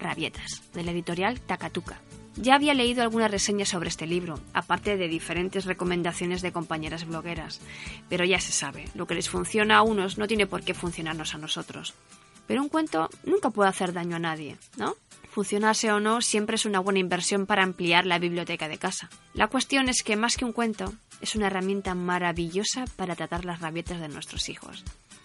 Rabietas, 0.00 0.62
de 0.74 0.82
la 0.82 0.90
editorial 0.90 1.40
Takatuka, 1.40 2.00
ya 2.40 2.54
había 2.54 2.74
leído 2.74 3.02
algunas 3.02 3.30
reseñas 3.30 3.68
sobre 3.68 3.88
este 3.88 4.06
libro, 4.06 4.40
aparte 4.54 4.96
de 4.96 5.08
diferentes 5.08 5.66
recomendaciones 5.66 6.40
de 6.40 6.52
compañeras 6.52 7.06
blogueras, 7.06 7.60
pero 8.08 8.24
ya 8.24 8.40
se 8.40 8.52
sabe, 8.52 8.86
lo 8.94 9.06
que 9.06 9.14
les 9.14 9.28
funciona 9.28 9.76
a 9.76 9.82
unos 9.82 10.16
no 10.16 10.26
tiene 10.26 10.46
por 10.46 10.62
qué 10.62 10.72
funcionarnos 10.72 11.34
a 11.34 11.38
nosotros. 11.38 11.94
Pero 12.46 12.62
un 12.62 12.68
cuento 12.68 13.10
nunca 13.24 13.50
puede 13.50 13.68
hacer 13.68 13.92
daño 13.92 14.16
a 14.16 14.20
nadie, 14.20 14.56
¿no? 14.76 14.96
Funcionase 15.30 15.92
o 15.92 16.00
no, 16.00 16.22
siempre 16.22 16.56
es 16.56 16.64
una 16.64 16.80
buena 16.80 16.98
inversión 16.98 17.46
para 17.46 17.62
ampliar 17.62 18.06
la 18.06 18.18
biblioteca 18.18 18.68
de 18.68 18.78
casa. 18.78 19.08
La 19.34 19.46
cuestión 19.46 19.88
es 19.88 20.02
que 20.02 20.16
más 20.16 20.36
que 20.36 20.44
un 20.44 20.52
cuento, 20.52 20.92
es 21.20 21.36
una 21.36 21.46
herramienta 21.46 21.94
maravillosa 21.94 22.86
para 22.96 23.14
tratar 23.14 23.44
las 23.44 23.60
rabietas 23.60 24.00
de 24.00 24.08
nuestros 24.08 24.48
hijos. 24.48 24.82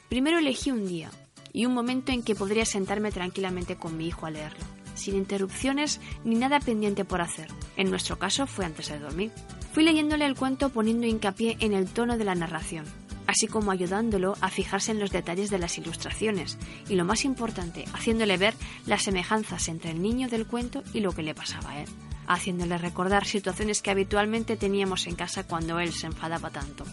Primero 0.10 0.38
elegí 0.38 0.70
un 0.70 0.86
día 0.86 1.10
y 1.54 1.66
un 1.66 1.74
momento 1.74 2.12
en 2.12 2.22
que 2.22 2.36
podría 2.36 2.66
sentarme 2.66 3.12
tranquilamente 3.12 3.78
con 3.78 3.98
mi 3.98 4.08
hijo 4.08 4.28
a 4.28 4.32
leerlo 4.32 4.85
sin 4.96 5.16
interrupciones 5.16 6.02
ni 6.24 6.36
nada 6.36 6.60
pendiente 6.60 7.06
por 7.06 7.22
hacer. 7.22 7.48
En 7.78 7.90
nuestro 7.90 8.18
caso 8.18 8.48
fue 8.48 8.66
antes 8.66 8.90
de 8.90 9.00
dormir. 9.00 9.32
Fui 9.74 9.84
leyéndole 9.84 10.26
el 10.26 10.36
cuento 10.36 10.70
poniendo 10.70 11.06
hincapié 11.06 11.58
en 11.60 11.74
el 11.74 11.88
tono 11.88 12.18
de 12.18 12.24
la 12.24 12.36
narración, 12.36 12.86
así 13.28 13.48
como 13.48 13.72
ayudándolo 13.72 14.36
a 14.42 14.50
fijarse 14.50 14.92
en 14.92 15.00
los 15.00 15.12
detalles 15.12 15.50
de 15.50 15.60
las 15.60 15.78
ilustraciones 15.78 16.58
y 16.90 16.96
lo 16.96 17.06
más 17.06 17.26
importante, 17.26 17.86
haciéndole 17.94 18.38
ver 18.38 18.54
las 18.86 19.04
semejanzas 19.04 19.68
entre 19.68 19.92
el 19.92 20.02
niño 20.02 20.30
del 20.30 20.48
cuento 20.48 20.84
y 20.94 21.02
lo 21.02 21.12
que 21.12 21.24
le 21.24 21.36
pasaba 21.36 21.72
a 21.72 21.82
él, 21.82 21.90
haciéndole 22.28 22.78
recordar 22.78 23.26
situaciones 23.26 23.82
que 23.82 23.92
habitualmente 23.92 24.58
teníamos 24.58 25.08
en 25.08 25.16
casa 25.16 25.46
cuando 25.46 25.80
él 25.80 25.94
se 25.94 26.08
enfadaba 26.08 26.50
tanto. 26.50 26.86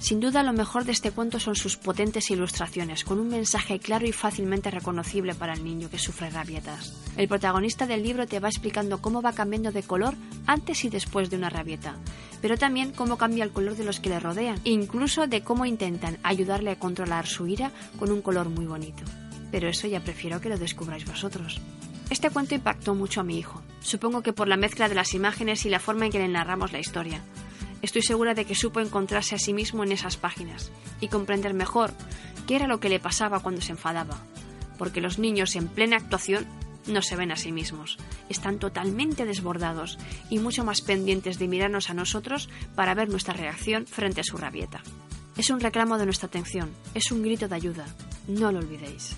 Sin 0.00 0.18
duda 0.18 0.42
lo 0.42 0.54
mejor 0.54 0.86
de 0.86 0.92
este 0.92 1.10
cuento 1.10 1.38
son 1.38 1.54
sus 1.54 1.76
potentes 1.76 2.30
ilustraciones, 2.30 3.04
con 3.04 3.20
un 3.20 3.28
mensaje 3.28 3.78
claro 3.78 4.06
y 4.06 4.12
fácilmente 4.12 4.70
reconocible 4.70 5.34
para 5.34 5.52
el 5.52 5.62
niño 5.62 5.90
que 5.90 5.98
sufre 5.98 6.30
rabietas. 6.30 6.94
El 7.18 7.28
protagonista 7.28 7.86
del 7.86 8.02
libro 8.02 8.26
te 8.26 8.40
va 8.40 8.48
explicando 8.48 9.02
cómo 9.02 9.20
va 9.20 9.34
cambiando 9.34 9.72
de 9.72 9.82
color 9.82 10.14
antes 10.46 10.86
y 10.86 10.88
después 10.88 11.28
de 11.28 11.36
una 11.36 11.50
rabieta, 11.50 11.96
pero 12.40 12.56
también 12.56 12.92
cómo 12.92 13.18
cambia 13.18 13.44
el 13.44 13.52
color 13.52 13.76
de 13.76 13.84
los 13.84 14.00
que 14.00 14.08
le 14.08 14.18
rodean, 14.18 14.58
incluso 14.64 15.26
de 15.26 15.42
cómo 15.42 15.66
intentan 15.66 16.16
ayudarle 16.22 16.70
a 16.70 16.78
controlar 16.78 17.26
su 17.26 17.46
ira 17.46 17.70
con 17.98 18.10
un 18.10 18.22
color 18.22 18.48
muy 18.48 18.64
bonito. 18.64 19.04
Pero 19.52 19.68
eso 19.68 19.86
ya 19.86 20.00
prefiero 20.00 20.40
que 20.40 20.48
lo 20.48 20.56
descubráis 20.56 21.04
vosotros. 21.04 21.60
Este 22.08 22.30
cuento 22.30 22.54
impactó 22.54 22.94
mucho 22.94 23.20
a 23.20 23.24
mi 23.24 23.38
hijo, 23.38 23.60
supongo 23.82 24.22
que 24.22 24.32
por 24.32 24.48
la 24.48 24.56
mezcla 24.56 24.88
de 24.88 24.94
las 24.94 25.12
imágenes 25.12 25.66
y 25.66 25.68
la 25.68 25.78
forma 25.78 26.06
en 26.06 26.12
que 26.12 26.18
le 26.18 26.28
narramos 26.28 26.72
la 26.72 26.80
historia. 26.80 27.22
Estoy 27.82 28.02
segura 28.02 28.34
de 28.34 28.44
que 28.44 28.54
supo 28.54 28.80
encontrarse 28.80 29.34
a 29.34 29.38
sí 29.38 29.54
mismo 29.54 29.84
en 29.84 29.92
esas 29.92 30.16
páginas 30.16 30.70
y 31.00 31.08
comprender 31.08 31.54
mejor 31.54 31.92
qué 32.46 32.56
era 32.56 32.66
lo 32.66 32.78
que 32.78 32.90
le 32.90 33.00
pasaba 33.00 33.40
cuando 33.40 33.62
se 33.62 33.72
enfadaba, 33.72 34.18
porque 34.76 35.00
los 35.00 35.18
niños 35.18 35.56
en 35.56 35.66
plena 35.66 35.96
actuación 35.96 36.46
no 36.86 37.00
se 37.00 37.16
ven 37.16 37.32
a 37.32 37.36
sí 37.36 37.52
mismos, 37.52 37.96
están 38.28 38.58
totalmente 38.58 39.24
desbordados 39.24 39.98
y 40.28 40.38
mucho 40.38 40.64
más 40.64 40.82
pendientes 40.82 41.38
de 41.38 41.48
mirarnos 41.48 41.88
a 41.88 41.94
nosotros 41.94 42.50
para 42.74 42.94
ver 42.94 43.08
nuestra 43.08 43.34
reacción 43.34 43.86
frente 43.86 44.20
a 44.20 44.24
su 44.24 44.36
rabieta. 44.36 44.82
Es 45.36 45.48
un 45.48 45.60
reclamo 45.60 45.96
de 45.96 46.04
nuestra 46.04 46.26
atención, 46.26 46.70
es 46.94 47.10
un 47.12 47.22
grito 47.22 47.48
de 47.48 47.54
ayuda, 47.54 47.86
no 48.28 48.52
lo 48.52 48.58
olvidéis. 48.58 49.16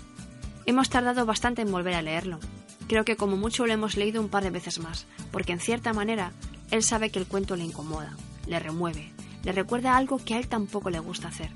Hemos 0.67 0.89
tardado 0.89 1.27
bastante 1.27 1.63
en 1.63 1.73
volver 1.73 1.95
a 1.95 2.03
leerlo. 2.03 2.39
Creo 2.87 3.05
que 3.05 3.17
como 3.17 3.37
mucho 3.37 3.67
lo 3.67 3.73
hemos 3.73 3.97
leído 3.97 4.21
un 4.21 4.29
par 4.29 4.45
de 4.45 4.51
veces 4.51 4.79
más, 4.79 5.07
porque 5.33 5.53
en 5.53 5.59
cierta 5.59 5.93
manera 5.93 6.33
él 6.71 6.85
sabe 6.85 7.11
que 7.11 7.19
el 7.19 7.27
cuento 7.27 7.57
le 7.57 7.65
incomoda 7.65 8.17
le 8.53 8.61
remueve, 8.61 9.11
le 9.45 9.53
recuerda 9.53 9.97
algo 9.97 10.19
que 10.19 10.35
a 10.35 10.39
él 10.39 10.47
tampoco 10.47 10.91
le 10.91 11.01
gusta 11.01 11.29
hacer. 11.29 11.51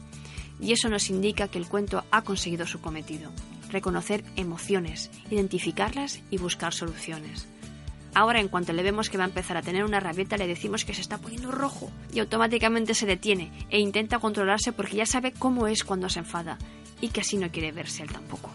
Y 0.60 0.72
eso 0.72 0.88
nos 0.88 1.10
indica 1.10 1.48
que 1.48 1.58
el 1.58 1.68
cuento 1.68 2.04
ha 2.10 2.22
conseguido 2.22 2.66
su 2.66 2.80
cometido, 2.80 3.30
reconocer 3.70 4.24
emociones, 4.36 5.10
identificarlas 5.30 6.20
y 6.30 6.38
buscar 6.38 6.72
soluciones. 6.72 7.46
Ahora, 8.14 8.40
en 8.40 8.48
cuanto 8.48 8.72
le 8.72 8.82
vemos 8.82 9.10
que 9.10 9.18
va 9.18 9.24
a 9.24 9.28
empezar 9.28 9.58
a 9.58 9.62
tener 9.62 9.84
una 9.84 10.00
rabieta, 10.00 10.38
le 10.38 10.46
decimos 10.46 10.86
que 10.86 10.94
se 10.94 11.02
está 11.02 11.18
poniendo 11.18 11.52
rojo 11.52 11.90
y 12.14 12.20
automáticamente 12.20 12.94
se 12.94 13.04
detiene 13.04 13.52
e 13.68 13.78
intenta 13.78 14.18
controlarse 14.18 14.72
porque 14.72 14.96
ya 14.96 15.04
sabe 15.04 15.32
cómo 15.32 15.66
es 15.66 15.84
cuando 15.84 16.08
se 16.08 16.20
enfada 16.20 16.56
y 17.02 17.08
que 17.08 17.20
así 17.20 17.36
no 17.36 17.50
quiere 17.50 17.72
verse 17.72 18.02
él 18.02 18.10
tampoco. 18.10 18.50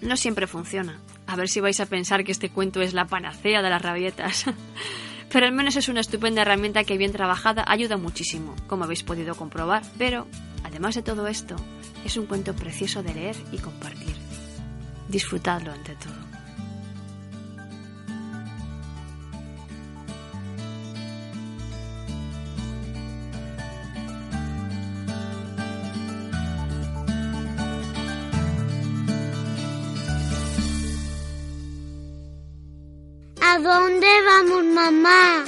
No 0.00 0.16
siempre 0.16 0.46
funciona. 0.46 1.00
A 1.26 1.34
ver 1.34 1.48
si 1.48 1.58
vais 1.58 1.80
a 1.80 1.86
pensar 1.86 2.22
que 2.22 2.30
este 2.30 2.50
cuento 2.50 2.80
es 2.82 2.94
la 2.94 3.06
panacea 3.06 3.62
de 3.62 3.70
las 3.70 3.82
rabietas. 3.82 4.46
Pero 5.32 5.46
al 5.46 5.52
menos 5.52 5.76
es 5.76 5.88
una 5.88 6.00
estupenda 6.00 6.42
herramienta 6.42 6.84
que 6.84 6.98
bien 6.98 7.12
trabajada 7.12 7.64
ayuda 7.66 7.96
muchísimo, 7.96 8.56
como 8.66 8.84
habéis 8.84 9.04
podido 9.04 9.36
comprobar. 9.36 9.82
Pero, 9.96 10.26
además 10.64 10.96
de 10.96 11.02
todo 11.02 11.28
esto, 11.28 11.56
es 12.04 12.16
un 12.16 12.26
cuento 12.26 12.54
precioso 12.54 13.02
de 13.02 13.14
leer 13.14 13.36
y 13.52 13.58
compartir. 13.58 14.16
Disfrutadlo 15.08 15.72
ante 15.72 15.94
todo. 15.94 16.29
¿A 33.52 33.58
dónde 33.58 34.06
vamos, 34.24 34.64
mamá? 34.64 35.44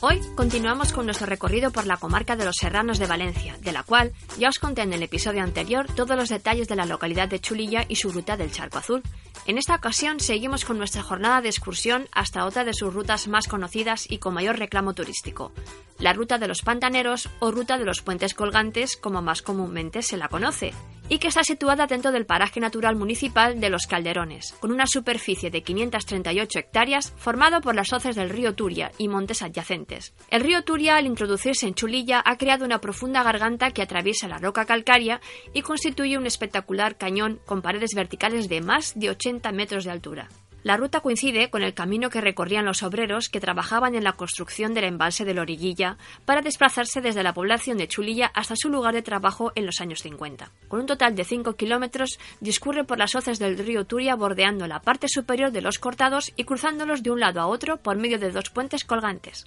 Hoy 0.00 0.20
continuamos 0.36 0.92
con 0.92 1.04
nuestro 1.04 1.26
recorrido 1.26 1.70
por 1.70 1.84
la 1.84 1.96
comarca 1.96 2.36
de 2.36 2.44
los 2.44 2.56
Serranos 2.56 2.98
de 2.98 3.06
Valencia, 3.06 3.58
de 3.60 3.72
la 3.72 3.82
cual 3.82 4.12
ya 4.38 4.48
os 4.48 4.58
conté 4.58 4.82
en 4.82 4.92
el 4.92 5.02
episodio 5.02 5.42
anterior 5.42 5.86
todos 5.94 6.16
los 6.16 6.28
detalles 6.28 6.68
de 6.68 6.76
la 6.76 6.86
localidad 6.86 7.28
de 7.28 7.40
Chulilla 7.40 7.84
y 7.88 7.96
su 7.96 8.10
ruta 8.10 8.36
del 8.36 8.52
Charco 8.52 8.78
Azul. 8.78 9.02
En 9.46 9.58
esta 9.58 9.76
ocasión 9.76 10.18
seguimos 10.18 10.64
con 10.64 10.76
nuestra 10.76 11.04
jornada 11.04 11.40
de 11.40 11.48
excursión 11.48 12.08
hasta 12.10 12.44
otra 12.46 12.64
de 12.64 12.74
sus 12.74 12.92
rutas 12.92 13.28
más 13.28 13.46
conocidas 13.46 14.10
y 14.10 14.18
con 14.18 14.34
mayor 14.34 14.58
reclamo 14.58 14.92
turístico, 14.92 15.52
la 16.00 16.12
ruta 16.12 16.38
de 16.38 16.48
los 16.48 16.62
pantaneros 16.62 17.28
o 17.38 17.52
ruta 17.52 17.78
de 17.78 17.84
los 17.84 18.02
puentes 18.02 18.34
colgantes 18.34 18.96
como 18.96 19.22
más 19.22 19.42
comúnmente 19.42 20.02
se 20.02 20.16
la 20.16 20.28
conoce, 20.28 20.74
y 21.08 21.18
que 21.18 21.28
está 21.28 21.44
situada 21.44 21.86
dentro 21.86 22.12
del 22.12 22.26
paraje 22.26 22.60
natural 22.60 22.96
municipal 22.96 23.60
de 23.60 23.70
Los 23.70 23.86
Calderones, 23.86 24.54
con 24.60 24.72
una 24.72 24.86
superficie 24.86 25.50
de 25.50 25.62
538 25.62 26.58
hectáreas 26.58 27.12
formado 27.16 27.60
por 27.60 27.74
las 27.74 27.92
hoces 27.92 28.16
del 28.16 28.30
río 28.30 28.54
Turia 28.54 28.92
y 28.98 29.08
montes 29.08 29.42
adyacentes. 29.42 30.14
El 30.30 30.42
río 30.42 30.62
Turia, 30.62 30.96
al 30.96 31.06
introducirse 31.06 31.66
en 31.66 31.74
Chulilla, 31.74 32.22
ha 32.24 32.36
creado 32.36 32.64
una 32.64 32.80
profunda 32.80 33.22
garganta 33.22 33.70
que 33.70 33.82
atraviesa 33.82 34.28
la 34.28 34.38
roca 34.38 34.64
calcárea 34.64 35.20
y 35.52 35.62
constituye 35.62 36.18
un 36.18 36.26
espectacular 36.26 36.96
cañón 36.96 37.40
con 37.46 37.62
paredes 37.62 37.94
verticales 37.94 38.48
de 38.48 38.60
más 38.60 38.98
de 38.98 39.10
80 39.10 39.52
metros 39.52 39.84
de 39.84 39.90
altura. 39.90 40.28
La 40.66 40.76
ruta 40.76 40.98
coincide 40.98 41.48
con 41.48 41.62
el 41.62 41.74
camino 41.74 42.10
que 42.10 42.20
recorrían 42.20 42.64
los 42.64 42.82
obreros 42.82 43.28
que 43.28 43.38
trabajaban 43.38 43.94
en 43.94 44.02
la 44.02 44.14
construcción 44.14 44.74
del 44.74 44.82
embalse 44.82 45.24
de 45.24 45.32
Loriguilla 45.32 45.96
para 46.24 46.42
desplazarse 46.42 47.00
desde 47.00 47.22
la 47.22 47.34
población 47.34 47.78
de 47.78 47.86
Chulilla 47.86 48.32
hasta 48.34 48.56
su 48.56 48.68
lugar 48.68 48.92
de 48.92 49.02
trabajo 49.02 49.52
en 49.54 49.64
los 49.64 49.80
años 49.80 50.00
50. 50.00 50.50
Con 50.66 50.80
un 50.80 50.86
total 50.86 51.14
de 51.14 51.22
5 51.22 51.54
kilómetros, 51.54 52.18
discurre 52.40 52.82
por 52.82 52.98
las 52.98 53.14
hoces 53.14 53.38
del 53.38 53.56
río 53.56 53.86
Turia 53.86 54.16
bordeando 54.16 54.66
la 54.66 54.80
parte 54.80 55.06
superior 55.08 55.52
de 55.52 55.60
los 55.60 55.78
cortados 55.78 56.32
y 56.34 56.42
cruzándolos 56.42 57.04
de 57.04 57.12
un 57.12 57.20
lado 57.20 57.40
a 57.40 57.46
otro 57.46 57.76
por 57.76 57.96
medio 57.96 58.18
de 58.18 58.32
dos 58.32 58.50
puentes 58.50 58.82
colgantes. 58.82 59.46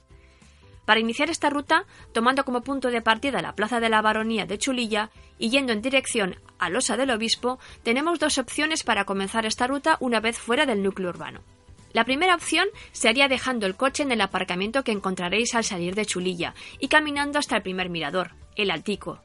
Para 0.89 1.01
iniciar 1.01 1.29
esta 1.29 1.51
ruta, 1.51 1.85
tomando 2.13 2.43
como 2.43 2.61
punto 2.61 2.89
de 2.89 3.03
partida 3.03 3.43
la 3.43 3.53
plaza 3.53 3.79
de 3.79 3.89
la 3.89 4.01
Baronía 4.01 4.47
de 4.47 4.57
Chulilla 4.57 5.11
y 5.37 5.51
yendo 5.51 5.71
en 5.71 5.83
dirección 5.83 6.37
a 6.57 6.71
Losa 6.71 6.97
del 6.97 7.11
Obispo, 7.11 7.59
tenemos 7.83 8.17
dos 8.17 8.39
opciones 8.39 8.81
para 8.81 9.05
comenzar 9.05 9.45
esta 9.45 9.67
ruta 9.67 9.97
una 9.99 10.19
vez 10.19 10.39
fuera 10.39 10.65
del 10.65 10.81
núcleo 10.81 11.09
urbano. 11.09 11.41
La 11.93 12.05
primera 12.05 12.33
opción 12.33 12.65
sería 12.91 13.27
dejando 13.27 13.67
el 13.67 13.75
coche 13.75 14.01
en 14.01 14.11
el 14.11 14.19
aparcamiento 14.19 14.83
que 14.83 14.91
encontraréis 14.91 15.53
al 15.53 15.63
salir 15.63 15.93
de 15.93 16.07
Chulilla 16.07 16.55
y 16.79 16.87
caminando 16.87 17.37
hasta 17.37 17.57
el 17.57 17.61
primer 17.61 17.91
mirador, 17.91 18.31
el 18.55 18.71
Altico. 18.71 19.21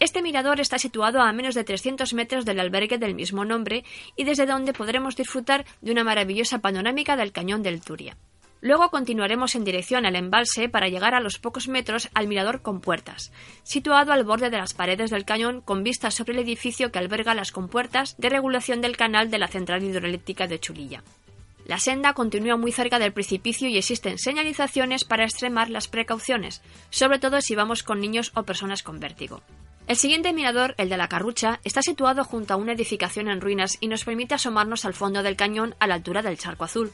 Este 0.00 0.22
mirador 0.22 0.60
está 0.60 0.78
situado 0.78 1.20
a 1.20 1.30
menos 1.34 1.54
de 1.54 1.64
300 1.64 2.14
metros 2.14 2.46
del 2.46 2.58
albergue 2.58 2.96
del 2.96 3.14
mismo 3.14 3.44
nombre 3.44 3.84
y 4.16 4.24
desde 4.24 4.46
donde 4.46 4.72
podremos 4.72 5.14
disfrutar 5.14 5.66
de 5.82 5.92
una 5.92 6.04
maravillosa 6.04 6.60
panorámica 6.60 7.16
del 7.16 7.32
cañón 7.32 7.62
del 7.62 7.82
Turia. 7.82 8.16
Luego 8.62 8.90
continuaremos 8.90 9.56
en 9.56 9.64
dirección 9.64 10.06
al 10.06 10.14
embalse 10.14 10.68
para 10.68 10.88
llegar 10.88 11.16
a 11.16 11.20
los 11.20 11.40
pocos 11.40 11.66
metros 11.66 12.08
al 12.14 12.28
mirador 12.28 12.62
con 12.62 12.80
puertas, 12.80 13.32
situado 13.64 14.12
al 14.12 14.22
borde 14.22 14.50
de 14.50 14.56
las 14.56 14.72
paredes 14.72 15.10
del 15.10 15.24
cañón 15.24 15.60
con 15.62 15.82
vista 15.82 16.12
sobre 16.12 16.34
el 16.34 16.38
edificio 16.38 16.92
que 16.92 17.00
alberga 17.00 17.34
las 17.34 17.50
compuertas 17.50 18.14
de 18.18 18.28
regulación 18.28 18.80
del 18.80 18.96
canal 18.96 19.32
de 19.32 19.38
la 19.40 19.48
central 19.48 19.82
hidroeléctrica 19.82 20.46
de 20.46 20.60
Chulilla. 20.60 21.02
La 21.64 21.80
senda 21.80 22.12
continúa 22.12 22.56
muy 22.56 22.70
cerca 22.70 23.00
del 23.00 23.12
precipicio 23.12 23.68
y 23.68 23.78
existen 23.78 24.16
señalizaciones 24.18 25.02
para 25.02 25.24
extremar 25.24 25.68
las 25.68 25.88
precauciones, 25.88 26.62
sobre 26.90 27.18
todo 27.18 27.40
si 27.40 27.56
vamos 27.56 27.82
con 27.82 28.00
niños 28.00 28.30
o 28.36 28.44
personas 28.44 28.84
con 28.84 29.00
vértigo. 29.00 29.42
El 29.88 29.96
siguiente 29.96 30.32
mirador, 30.32 30.76
el 30.78 30.88
de 30.88 30.96
la 30.96 31.08
Carrucha, 31.08 31.58
está 31.64 31.82
situado 31.82 32.22
junto 32.22 32.54
a 32.54 32.56
una 32.56 32.74
edificación 32.74 33.28
en 33.28 33.40
ruinas 33.40 33.76
y 33.80 33.88
nos 33.88 34.04
permite 34.04 34.34
asomarnos 34.34 34.84
al 34.84 34.94
fondo 34.94 35.24
del 35.24 35.34
cañón 35.34 35.74
a 35.80 35.88
la 35.88 35.94
altura 35.94 36.22
del 36.22 36.38
charco 36.38 36.64
azul. 36.64 36.92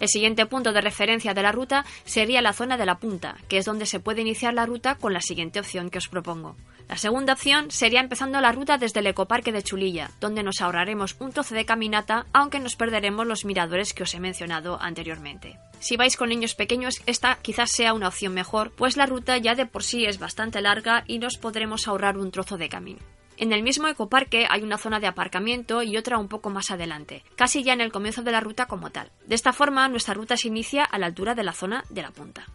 El 0.00 0.08
siguiente 0.08 0.46
punto 0.46 0.72
de 0.72 0.80
referencia 0.80 1.34
de 1.34 1.42
la 1.42 1.52
ruta 1.52 1.84
sería 2.04 2.42
la 2.42 2.52
zona 2.52 2.76
de 2.76 2.86
la 2.86 2.98
punta, 2.98 3.36
que 3.48 3.58
es 3.58 3.64
donde 3.64 3.86
se 3.86 4.00
puede 4.00 4.20
iniciar 4.20 4.54
la 4.54 4.66
ruta 4.66 4.94
con 4.94 5.12
la 5.12 5.20
siguiente 5.20 5.60
opción 5.60 5.90
que 5.90 5.98
os 5.98 6.08
propongo. 6.08 6.56
La 6.88 6.96
segunda 6.96 7.34
opción 7.34 7.70
sería 7.70 8.00
empezando 8.00 8.40
la 8.40 8.52
ruta 8.52 8.78
desde 8.78 9.00
el 9.00 9.08
ecoparque 9.08 9.52
de 9.52 9.62
Chulilla, 9.62 10.10
donde 10.20 10.42
nos 10.42 10.62
ahorraremos 10.62 11.16
un 11.18 11.32
trozo 11.32 11.54
de 11.54 11.66
caminata, 11.66 12.26
aunque 12.32 12.60
nos 12.60 12.76
perderemos 12.76 13.26
los 13.26 13.44
miradores 13.44 13.92
que 13.92 14.04
os 14.04 14.14
he 14.14 14.20
mencionado 14.20 14.80
anteriormente. 14.80 15.58
Si 15.80 15.96
vais 15.96 16.16
con 16.16 16.30
niños 16.30 16.54
pequeños, 16.54 17.02
esta 17.04 17.38
quizás 17.42 17.70
sea 17.70 17.92
una 17.92 18.08
opción 18.08 18.32
mejor, 18.32 18.72
pues 18.72 18.96
la 18.96 19.06
ruta 19.06 19.36
ya 19.36 19.54
de 19.54 19.66
por 19.66 19.84
sí 19.84 20.06
es 20.06 20.18
bastante 20.18 20.62
larga 20.62 21.04
y 21.06 21.18
nos 21.18 21.36
podremos 21.36 21.86
ahorrar 21.86 22.16
un 22.16 22.30
trozo 22.30 22.56
de 22.56 22.70
camino. 22.70 23.00
En 23.40 23.52
el 23.52 23.62
mismo 23.62 23.86
ecoparque 23.86 24.46
hay 24.50 24.62
una 24.62 24.78
zona 24.78 24.98
de 24.98 25.06
aparcamiento 25.06 25.82
y 25.84 25.96
otra 25.96 26.18
un 26.18 26.26
poco 26.26 26.50
más 26.50 26.72
adelante, 26.72 27.22
casi 27.36 27.62
ya 27.62 27.72
en 27.72 27.80
el 27.80 27.92
comienzo 27.92 28.24
de 28.24 28.32
la 28.32 28.40
ruta 28.40 28.66
como 28.66 28.90
tal. 28.90 29.12
De 29.26 29.36
esta 29.36 29.52
forma, 29.52 29.88
nuestra 29.88 30.14
ruta 30.14 30.36
se 30.36 30.48
inicia 30.48 30.82
a 30.82 30.98
la 30.98 31.06
altura 31.06 31.36
de 31.36 31.44
la 31.44 31.52
zona 31.52 31.84
de 31.88 32.02
la 32.02 32.10
punta. 32.10 32.46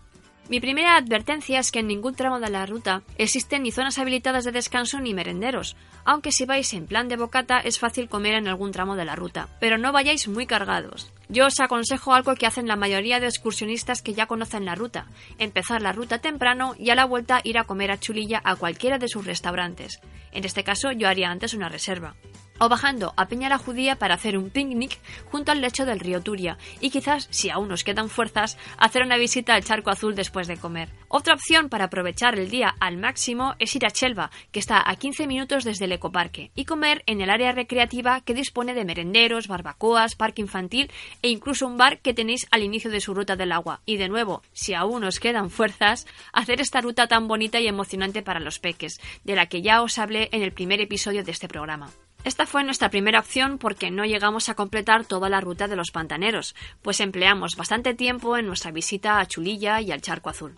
Mi 0.49 0.60
primera 0.60 0.97
advertencia 0.97 1.60
es 1.60 1.71
que 1.71 1.79
en 1.79 1.88
ningún 1.88 2.15
tramo 2.15 2.39
de 2.39 2.49
la 2.49 2.65
ruta 2.65 3.01
existen 3.17 3.63
ni 3.63 3.71
zonas 3.71 3.97
habilitadas 3.97 4.43
de 4.43 4.51
descanso 4.51 4.99
ni 4.99 5.13
merenderos, 5.13 5.77
aunque 6.03 6.34
si 6.34 6.45
vais 6.45 6.73
en 6.73 6.86
plan 6.86 7.08
de 7.08 7.15
bocata 7.15 7.60
es 7.60 7.79
fácil 7.79 8.10
comer 8.10 8.34
en 8.34 8.49
algún 8.49 8.73
tramo 8.73 8.97
de 8.97 9.06
la 9.06 9.15
ruta, 9.15 9.47
pero 9.62 9.77
no 9.77 9.93
vayáis 9.93 10.27
muy 10.27 10.45
cargados. 10.45 11.13
Yo 11.29 11.45
os 11.47 11.60
aconsejo 11.62 12.13
algo 12.13 12.36
que 12.36 12.45
hacen 12.45 12.67
la 12.67 12.75
mayoría 12.75 13.21
de 13.21 13.27
excursionistas 13.27 14.01
que 14.01 14.13
ya 14.13 14.25
conocen 14.25 14.65
la 14.65 14.75
ruta, 14.75 15.08
empezar 15.38 15.82
la 15.82 15.93
ruta 15.93 16.19
temprano 16.19 16.75
y 16.77 16.89
a 16.89 16.95
la 16.95 17.06
vuelta 17.06 17.39
ir 17.45 17.58
a 17.58 17.63
comer 17.63 17.91
a 17.91 17.99
Chulilla 17.99 18.41
a 18.43 18.58
cualquiera 18.58 18.99
de 18.99 19.08
sus 19.08 19.25
restaurantes. 19.25 20.01
En 20.34 20.43
este 20.43 20.65
caso 20.65 20.91
yo 20.91 21.08
haría 21.08 21.32
antes 21.32 21.53
una 21.53 21.69
reserva 21.69 22.15
o 22.59 22.69
bajando 22.69 23.13
a 23.17 23.27
Peña 23.27 23.49
la 23.49 23.57
Judía 23.57 23.95
para 23.97 24.15
hacer 24.15 24.37
un 24.37 24.49
picnic 24.49 24.99
junto 25.31 25.51
al 25.51 25.61
lecho 25.61 25.85
del 25.85 25.99
río 25.99 26.21
Turia 26.21 26.57
y 26.79 26.89
quizás, 26.89 27.27
si 27.31 27.49
aún 27.49 27.67
nos 27.67 27.83
quedan 27.83 28.09
fuerzas, 28.09 28.57
hacer 28.77 29.03
una 29.03 29.17
visita 29.17 29.55
al 29.55 29.63
charco 29.63 29.89
azul 29.89 30.15
después 30.15 30.47
de 30.47 30.57
comer. 30.57 30.89
Otra 31.07 31.33
opción 31.33 31.69
para 31.69 31.85
aprovechar 31.85 32.37
el 32.37 32.49
día 32.49 32.75
al 32.79 32.97
máximo 32.97 33.55
es 33.59 33.75
ir 33.75 33.85
a 33.85 33.91
Chelva, 33.91 34.31
que 34.51 34.59
está 34.59 34.81
a 34.89 34.95
15 34.95 35.27
minutos 35.27 35.63
desde 35.63 35.85
el 35.85 35.91
ecoparque, 35.91 36.51
y 36.55 36.65
comer 36.65 37.03
en 37.05 37.21
el 37.21 37.29
área 37.29 37.51
recreativa 37.51 38.21
que 38.21 38.33
dispone 38.33 38.73
de 38.73 38.85
merenderos, 38.85 39.47
barbacoas, 39.47 40.15
parque 40.15 40.41
infantil 40.41 40.91
e 41.21 41.29
incluso 41.29 41.67
un 41.67 41.77
bar 41.77 41.99
que 41.99 42.13
tenéis 42.13 42.47
al 42.51 42.63
inicio 42.63 42.91
de 42.91 43.01
su 43.01 43.13
ruta 43.13 43.35
del 43.35 43.51
agua. 43.51 43.81
Y 43.85 43.97
de 43.97 44.09
nuevo, 44.09 44.41
si 44.53 44.73
aún 44.73 45.01
nos 45.01 45.19
quedan 45.19 45.49
fuerzas, 45.49 46.07
hacer 46.31 46.61
esta 46.61 46.81
ruta 46.81 47.07
tan 47.07 47.27
bonita 47.27 47.59
y 47.59 47.67
emocionante 47.67 48.21
para 48.21 48.39
los 48.39 48.59
peques, 48.59 48.99
de 49.23 49.35
la 49.35 49.47
que 49.47 49.61
ya 49.61 49.81
os 49.81 49.97
hablé 49.97 50.29
en 50.31 50.41
el 50.41 50.51
primer 50.51 50.81
episodio 50.81 51.23
de 51.23 51.31
este 51.31 51.47
programa. 51.47 51.89
Esta 52.23 52.45
fue 52.45 52.63
nuestra 52.63 52.89
primera 52.89 53.19
opción 53.19 53.57
porque 53.57 53.91
no 53.91 54.05
llegamos 54.05 54.47
a 54.47 54.55
completar 54.55 55.03
toda 55.03 55.27
la 55.27 55.41
ruta 55.41 55.67
de 55.67 55.75
los 55.75 55.91
pantaneros, 55.91 56.55
pues 56.81 57.01
empleamos 57.01 57.57
bastante 57.57 57.93
tiempo 57.93 58.38
en 58.38 58.47
nuestra 58.47 58.71
visita 58.71 59.19
a 59.19 59.25
Chulilla 59.25 59.81
y 59.81 59.91
al 59.91 60.01
Charco 60.01 60.29
Azul. 60.29 60.55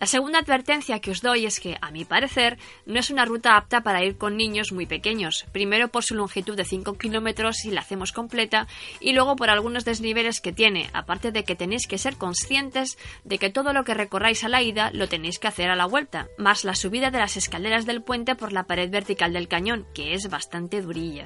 La 0.00 0.06
segunda 0.06 0.38
advertencia 0.38 1.00
que 1.00 1.10
os 1.10 1.22
doy 1.22 1.44
es 1.44 1.58
que, 1.58 1.76
a 1.80 1.90
mi 1.90 2.04
parecer, 2.04 2.56
no 2.86 3.00
es 3.00 3.10
una 3.10 3.24
ruta 3.24 3.56
apta 3.56 3.80
para 3.80 4.04
ir 4.04 4.16
con 4.16 4.36
niños 4.36 4.70
muy 4.70 4.86
pequeños, 4.86 5.44
primero 5.50 5.88
por 5.88 6.04
su 6.04 6.14
longitud 6.14 6.56
de 6.56 6.64
5 6.64 6.96
kilómetros 6.96 7.56
si 7.56 7.72
la 7.72 7.80
hacemos 7.80 8.12
completa 8.12 8.68
y 9.00 9.12
luego 9.12 9.34
por 9.34 9.50
algunos 9.50 9.84
desniveles 9.84 10.40
que 10.40 10.52
tiene, 10.52 10.88
aparte 10.92 11.32
de 11.32 11.42
que 11.42 11.56
tenéis 11.56 11.88
que 11.88 11.98
ser 11.98 12.16
conscientes 12.16 12.96
de 13.24 13.38
que 13.38 13.50
todo 13.50 13.72
lo 13.72 13.82
que 13.82 13.94
recorráis 13.94 14.44
a 14.44 14.48
la 14.48 14.62
ida 14.62 14.92
lo 14.92 15.08
tenéis 15.08 15.40
que 15.40 15.48
hacer 15.48 15.68
a 15.68 15.76
la 15.76 15.86
vuelta, 15.86 16.28
más 16.38 16.64
la 16.64 16.76
subida 16.76 17.10
de 17.10 17.18
las 17.18 17.36
escaleras 17.36 17.84
del 17.84 18.02
puente 18.02 18.36
por 18.36 18.52
la 18.52 18.68
pared 18.68 18.88
vertical 18.90 19.32
del 19.32 19.48
cañón, 19.48 19.84
que 19.94 20.14
es 20.14 20.30
bastante 20.30 20.80
durilla. 20.80 21.24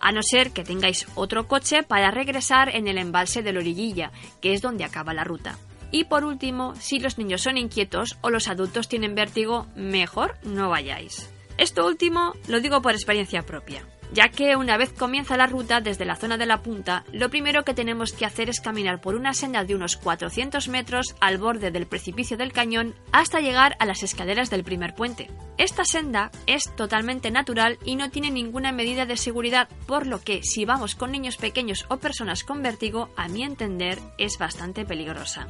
A 0.00 0.12
no 0.12 0.22
ser 0.22 0.52
que 0.52 0.62
tengáis 0.62 1.06
otro 1.16 1.48
coche 1.48 1.82
para 1.82 2.12
regresar 2.12 2.68
en 2.68 2.86
el 2.86 2.98
embalse 2.98 3.42
de 3.42 3.52
la 3.52 3.58
orillilla, 3.58 4.12
que 4.40 4.52
es 4.52 4.62
donde 4.62 4.84
acaba 4.84 5.12
la 5.12 5.24
ruta. 5.24 5.58
Y 5.92 6.04
por 6.04 6.24
último, 6.24 6.74
si 6.80 6.98
los 6.98 7.18
niños 7.18 7.42
son 7.42 7.58
inquietos 7.58 8.16
o 8.22 8.30
los 8.30 8.48
adultos 8.48 8.88
tienen 8.88 9.14
vértigo, 9.14 9.66
mejor 9.76 10.36
no 10.42 10.70
vayáis. 10.70 11.30
Esto 11.58 11.86
último 11.86 12.32
lo 12.48 12.60
digo 12.60 12.80
por 12.80 12.92
experiencia 12.92 13.42
propia, 13.42 13.86
ya 14.12 14.30
que 14.30 14.56
una 14.56 14.78
vez 14.78 14.92
comienza 14.92 15.36
la 15.36 15.46
ruta 15.46 15.80
desde 15.80 16.06
la 16.06 16.16
zona 16.16 16.38
de 16.38 16.46
la 16.46 16.62
punta, 16.62 17.04
lo 17.12 17.28
primero 17.28 17.64
que 17.64 17.74
tenemos 17.74 18.12
que 18.12 18.24
hacer 18.24 18.48
es 18.48 18.60
caminar 18.60 19.00
por 19.00 19.14
una 19.14 19.34
senda 19.34 19.64
de 19.64 19.74
unos 19.74 19.96
400 19.98 20.68
metros 20.68 21.14
al 21.20 21.36
borde 21.38 21.70
del 21.70 21.86
precipicio 21.86 22.36
del 22.36 22.52
cañón 22.52 22.94
hasta 23.12 23.40
llegar 23.40 23.76
a 23.78 23.86
las 23.86 24.02
escaleras 24.02 24.48
del 24.48 24.64
primer 24.64 24.94
puente. 24.94 25.30
Esta 25.58 25.84
senda 25.84 26.30
es 26.46 26.74
totalmente 26.74 27.30
natural 27.30 27.78
y 27.84 27.96
no 27.96 28.10
tiene 28.10 28.30
ninguna 28.30 28.72
medida 28.72 29.04
de 29.04 29.18
seguridad, 29.18 29.68
por 29.86 30.06
lo 30.06 30.20
que 30.22 30.42
si 30.42 30.64
vamos 30.64 30.94
con 30.94 31.12
niños 31.12 31.36
pequeños 31.36 31.84
o 31.88 31.98
personas 31.98 32.44
con 32.44 32.62
vértigo, 32.62 33.10
a 33.16 33.28
mi 33.28 33.44
entender 33.44 33.98
es 34.16 34.38
bastante 34.38 34.86
peligrosa. 34.86 35.46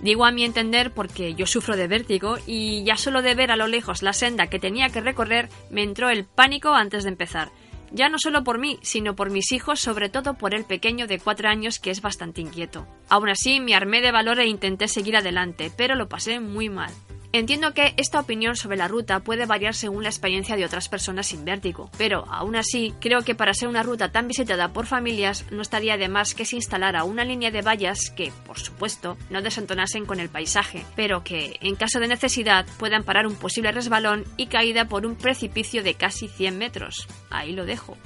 Digo 0.00 0.24
a 0.24 0.30
mi 0.30 0.44
entender 0.44 0.90
porque 0.90 1.34
yo 1.34 1.46
sufro 1.46 1.76
de 1.76 1.86
vértigo 1.86 2.36
y 2.46 2.84
ya 2.84 2.96
solo 2.96 3.22
de 3.22 3.34
ver 3.34 3.50
a 3.50 3.56
lo 3.56 3.66
lejos 3.66 4.02
la 4.02 4.12
senda 4.12 4.48
que 4.48 4.58
tenía 4.58 4.90
que 4.90 5.00
recorrer 5.00 5.48
me 5.70 5.82
entró 5.82 6.10
el 6.10 6.24
pánico 6.24 6.74
antes 6.74 7.04
de 7.04 7.10
empezar. 7.10 7.50
Ya 7.90 8.08
no 8.08 8.18
solo 8.18 8.42
por 8.42 8.58
mí, 8.58 8.78
sino 8.82 9.14
por 9.14 9.30
mis 9.30 9.52
hijos, 9.52 9.78
sobre 9.78 10.08
todo 10.08 10.34
por 10.34 10.52
el 10.52 10.64
pequeño 10.64 11.06
de 11.06 11.20
cuatro 11.20 11.48
años 11.48 11.78
que 11.78 11.90
es 11.90 12.02
bastante 12.02 12.40
inquieto. 12.40 12.88
Aún 13.08 13.28
así, 13.28 13.60
me 13.60 13.76
armé 13.76 14.00
de 14.00 14.10
valor 14.10 14.40
e 14.40 14.46
intenté 14.46 14.88
seguir 14.88 15.16
adelante, 15.16 15.70
pero 15.76 15.94
lo 15.94 16.08
pasé 16.08 16.40
muy 16.40 16.68
mal. 16.68 16.92
Entiendo 17.34 17.74
que 17.74 17.94
esta 17.96 18.20
opinión 18.20 18.54
sobre 18.54 18.76
la 18.76 18.86
ruta 18.86 19.18
puede 19.18 19.44
variar 19.44 19.74
según 19.74 20.04
la 20.04 20.08
experiencia 20.08 20.54
de 20.54 20.64
otras 20.64 20.88
personas 20.88 21.26
sin 21.26 21.44
vértigo, 21.44 21.90
pero 21.98 22.24
aún 22.30 22.54
así 22.54 22.94
creo 23.00 23.22
que 23.22 23.34
para 23.34 23.52
ser 23.54 23.66
una 23.66 23.82
ruta 23.82 24.12
tan 24.12 24.28
visitada 24.28 24.72
por 24.72 24.86
familias 24.86 25.44
no 25.50 25.60
estaría 25.60 25.96
de 25.96 26.08
más 26.08 26.36
que 26.36 26.44
se 26.44 26.54
instalara 26.54 27.02
una 27.02 27.24
línea 27.24 27.50
de 27.50 27.62
vallas 27.62 28.12
que, 28.14 28.30
por 28.46 28.60
supuesto, 28.60 29.18
no 29.30 29.42
desentonasen 29.42 30.06
con 30.06 30.20
el 30.20 30.28
paisaje, 30.28 30.86
pero 30.94 31.24
que, 31.24 31.56
en 31.60 31.74
caso 31.74 31.98
de 31.98 32.06
necesidad, 32.06 32.66
puedan 32.78 33.02
parar 33.02 33.26
un 33.26 33.34
posible 33.34 33.72
resbalón 33.72 34.22
y 34.36 34.46
caída 34.46 34.84
por 34.84 35.04
un 35.04 35.16
precipicio 35.16 35.82
de 35.82 35.94
casi 35.94 36.28
100 36.28 36.56
metros. 36.56 37.08
Ahí 37.30 37.50
lo 37.50 37.66
dejo. 37.66 37.98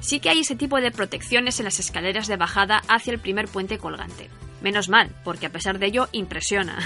Sí 0.00 0.18
que 0.18 0.30
hay 0.30 0.40
ese 0.40 0.56
tipo 0.56 0.80
de 0.80 0.90
protecciones 0.90 1.60
en 1.60 1.66
las 1.66 1.78
escaleras 1.78 2.26
de 2.26 2.36
bajada 2.36 2.82
hacia 2.88 3.12
el 3.12 3.20
primer 3.20 3.46
puente 3.46 3.78
colgante. 3.78 4.28
Menos 4.60 4.88
mal, 4.88 5.14
porque 5.22 5.46
a 5.46 5.52
pesar 5.52 5.78
de 5.78 5.86
ello 5.86 6.08
impresiona. 6.10 6.78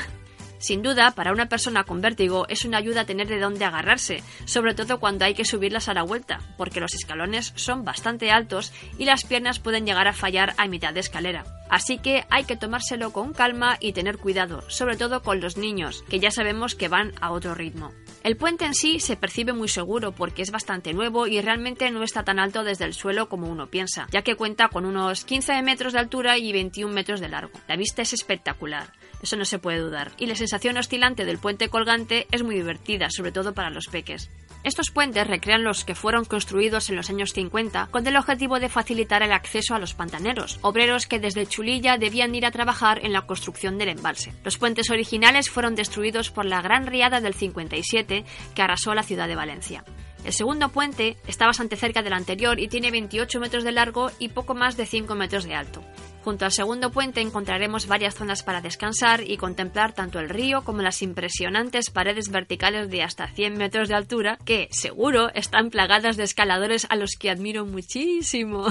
Sin 0.61 0.83
duda, 0.83 1.13
para 1.13 1.33
una 1.33 1.49
persona 1.49 1.85
con 1.85 2.03
vértigo 2.03 2.47
es 2.49 2.67
una 2.67 2.77
ayuda 2.77 3.07
tener 3.07 3.29
de 3.29 3.41
dónde 3.41 3.65
agarrarse, 3.65 4.23
sobre 4.45 4.75
todo 4.75 5.01
cuando 5.01 5.25
hay 5.25 5.33
que 5.33 5.47
subirlas 5.47 5.89
a 5.89 5.95
la 5.95 6.03
vuelta, 6.03 6.41
porque 6.59 6.81
los 6.81 6.95
escalones 6.95 7.55
son 7.57 7.83
bastante 7.83 8.31
altos 8.31 8.71
y 8.99 9.07
las 9.07 9.25
piernas 9.25 9.59
pueden 9.59 9.87
llegar 9.87 10.07
a 10.07 10.13
fallar 10.13 10.53
a 10.59 10.69
mitad 10.69 10.93
de 10.93 11.01
escalera. 11.01 11.45
Así 11.71 11.97
que 11.99 12.25
hay 12.29 12.45
que 12.45 12.57
tomárselo 12.57 13.13
con 13.13 13.33
calma 13.33 13.79
y 13.81 13.93
tener 13.93 14.19
cuidado, 14.19 14.63
sobre 14.69 14.97
todo 14.97 15.23
con 15.23 15.41
los 15.41 15.57
niños, 15.57 16.05
que 16.11 16.21
ya 16.21 16.31
sabemos 16.31 16.75
que 16.75 16.89
van 16.89 17.13
a 17.23 17.31
otro 17.31 17.55
ritmo. 17.55 17.93
El 18.23 18.37
puente 18.37 18.67
en 18.67 18.75
sí 18.75 19.01
se 19.01 19.17
percibe 19.17 19.55
muy 19.55 19.69
seguro 19.69 20.13
porque 20.13 20.43
es 20.43 20.51
bastante 20.51 20.93
nuevo 20.93 21.27
y 21.27 21.41
realmente 21.41 21.91
no 21.91 22.03
está 22.03 22.23
tan 22.23 22.39
alto 22.39 22.65
desde 22.65 22.85
el 22.85 22.93
suelo 22.93 23.31
como 23.31 23.49
uno 23.49 23.69
piensa, 23.69 24.09
ya 24.11 24.21
que 24.23 24.35
cuenta 24.35 24.69
con 24.69 24.85
unos 24.85 25.25
15 25.25 25.63
metros 25.63 25.95
de 25.95 26.01
altura 26.01 26.37
y 26.37 26.53
21 26.53 26.93
metros 26.93 27.21
de 27.21 27.29
largo. 27.29 27.53
La 27.67 27.77
vista 27.77 28.03
es 28.03 28.13
espectacular. 28.13 28.93
Eso 29.23 29.37
no 29.37 29.45
se 29.45 29.59
puede 29.59 29.79
dudar. 29.79 30.13
Y 30.19 30.27
la 30.27 30.35
sensación 30.35 30.77
oscilante 30.77 31.25
del 31.25 31.39
puente 31.39 31.69
colgante 31.69 32.27
es 32.31 32.43
muy 32.43 32.55
divertida, 32.55 33.09
sobre 33.11 33.33
todo 33.33 33.55
para 33.55 33.71
los 33.71 33.87
peques. 33.87 34.31
Estos 34.63 34.91
puentes 34.91 35.27
recrean 35.27 35.65
los 35.65 35.85
que 35.85 35.95
fueron 35.95 36.27
construidos 36.27 36.91
en 36.91 36.97
los 36.97 37.09
años 37.09 37.33
50 37.33 37.89
con 37.91 38.07
el 38.07 38.17
objetivo 38.17 38.61
de 38.61 38.69
facilitar 38.69 39.23
el 39.23 39.33
acceso 39.33 39.75
a 39.75 39.79
los 39.79 39.95
pantaneros, 39.95 40.59
obreros 40.61 41.07
que 41.07 41.19
desde 41.19 41.47
Chulilla 41.47 41.97
debían 41.97 42.35
ir 42.35 42.45
a 42.45 42.51
trabajar 42.51 43.05
en 43.05 43.13
la 43.13 43.23
construcción 43.23 43.79
del 43.79 43.89
embalse. 43.89 44.35
Los 44.45 44.59
puentes 44.59 44.91
originales 44.91 45.49
fueron 45.49 45.75
destruidos 45.75 46.31
por 46.31 46.45
la 46.45 46.61
Gran 46.61 46.87
Riada 46.87 47.23
del 47.23 47.35
57 47.35 48.25
que 48.55 48.63
arrasó 48.63 48.95
la 48.95 49.03
ciudad 49.03 49.29
de 49.29 49.37
Valencia. 49.37 49.85
El 50.25 50.35
segundo 50.35 50.69
puente 50.69 51.17
está 51.27 51.47
bastante 51.47 51.77
cerca 51.77 52.03
del 52.03 52.13
anterior 52.13 52.61
y 52.61 52.69
tiene 52.69 52.91
28 52.91 53.41
metros 53.41 53.65
de 53.65 53.73
largo 53.73 54.11
y 54.19 54.29
poco 54.29 54.55
más 54.55 54.77
de 54.77 54.85
5 54.85 55.15
metros 55.15 55.45
de 55.45 55.55
alto. 55.55 55.83
Junto 56.23 56.45
al 56.45 56.53
segundo 56.53 56.91
puente 56.91 57.23
encontraremos 57.23 57.87
varias 57.87 58.15
zonas 58.15 58.43
para 58.43 58.61
descansar 58.61 59.23
y 59.27 59.39
contemplar 59.39 59.95
tanto 59.95 60.19
el 60.19 60.29
río 60.29 60.63
como 60.63 60.83
las 60.83 61.01
impresionantes 61.01 61.91
paredes 61.91 62.31
verticales 62.31 62.91
de 62.91 63.03
hasta 63.03 63.29
100 63.29 63.57
metros 63.57 63.89
de 63.89 63.95
altura 63.95 64.39
que, 64.45 64.69
seguro, 64.71 65.31
están 65.35 65.71
plagadas 65.71 66.17
de 66.17 66.25
escaladores 66.25 66.87
a 66.91 66.97
los 66.97 67.13
que 67.19 67.31
admiro 67.31 67.65
muchísimo. 67.65 68.67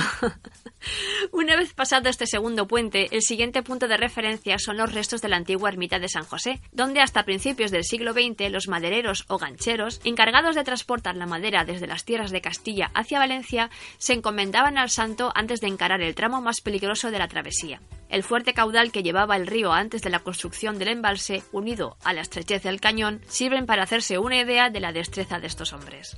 Una 1.32 1.58
vez 1.58 1.74
pasado 1.74 2.10
este 2.10 2.28
segundo 2.28 2.68
puente, 2.68 3.08
el 3.12 3.22
siguiente 3.22 3.64
punto 3.64 3.88
de 3.88 3.98
referencia 3.98 4.58
son 4.60 4.78
los 4.78 4.94
restos 4.94 5.22
de 5.22 5.30
la 5.30 5.38
antigua 5.38 5.70
ermita 5.70 6.00
de 6.00 6.08
San 6.08 6.24
José, 6.24 6.62
donde 6.72 7.02
hasta 7.02 7.24
principios 7.24 7.72
del 7.72 7.84
siglo 7.84 8.14
XX 8.14 8.52
los 8.52 8.68
madereros 8.68 9.26
o 9.28 9.38
gancheros, 9.38 10.02
encargados 10.04 10.56
de 10.56 10.64
transportar 10.64 11.16
la 11.16 11.26
madera 11.26 11.66
desde 11.66 11.88
las 11.88 12.06
tierras 12.06 12.32
de 12.32 12.42
Castilla 12.42 12.92
hacia 12.94 13.20
Valencia, 13.20 13.70
se 13.98 14.14
encomendaban 14.14 14.78
al 14.78 14.90
santo 14.90 15.32
antes 15.36 15.60
de 15.62 15.68
encarar 15.68 16.02
el 16.02 16.16
tramo 16.16 16.42
más 16.42 16.62
peligroso 16.62 17.12
de 17.12 17.20
la 17.20 17.28
travesía. 17.40 17.82
El 18.10 18.24
fuerte 18.24 18.54
caudal 18.54 18.92
que 18.92 19.04
llevaba 19.04 19.38
el 19.38 19.48
río 19.48 19.72
antes 19.72 20.02
de 20.02 20.10
la 20.10 20.20
construcción 20.20 20.78
del 20.78 20.90
embalse, 20.90 21.42
unido 21.52 21.96
a 22.04 22.12
la 22.12 22.22
estrechez 22.22 22.64
del 22.64 22.82
cañón, 22.82 23.22
sirven 23.28 23.66
para 23.66 23.84
hacerse 23.84 24.18
una 24.18 24.42
idea 24.42 24.70
de 24.70 24.80
la 24.80 24.92
destreza 24.92 25.40
de 25.40 25.48
estos 25.48 25.74
hombres 25.74 26.18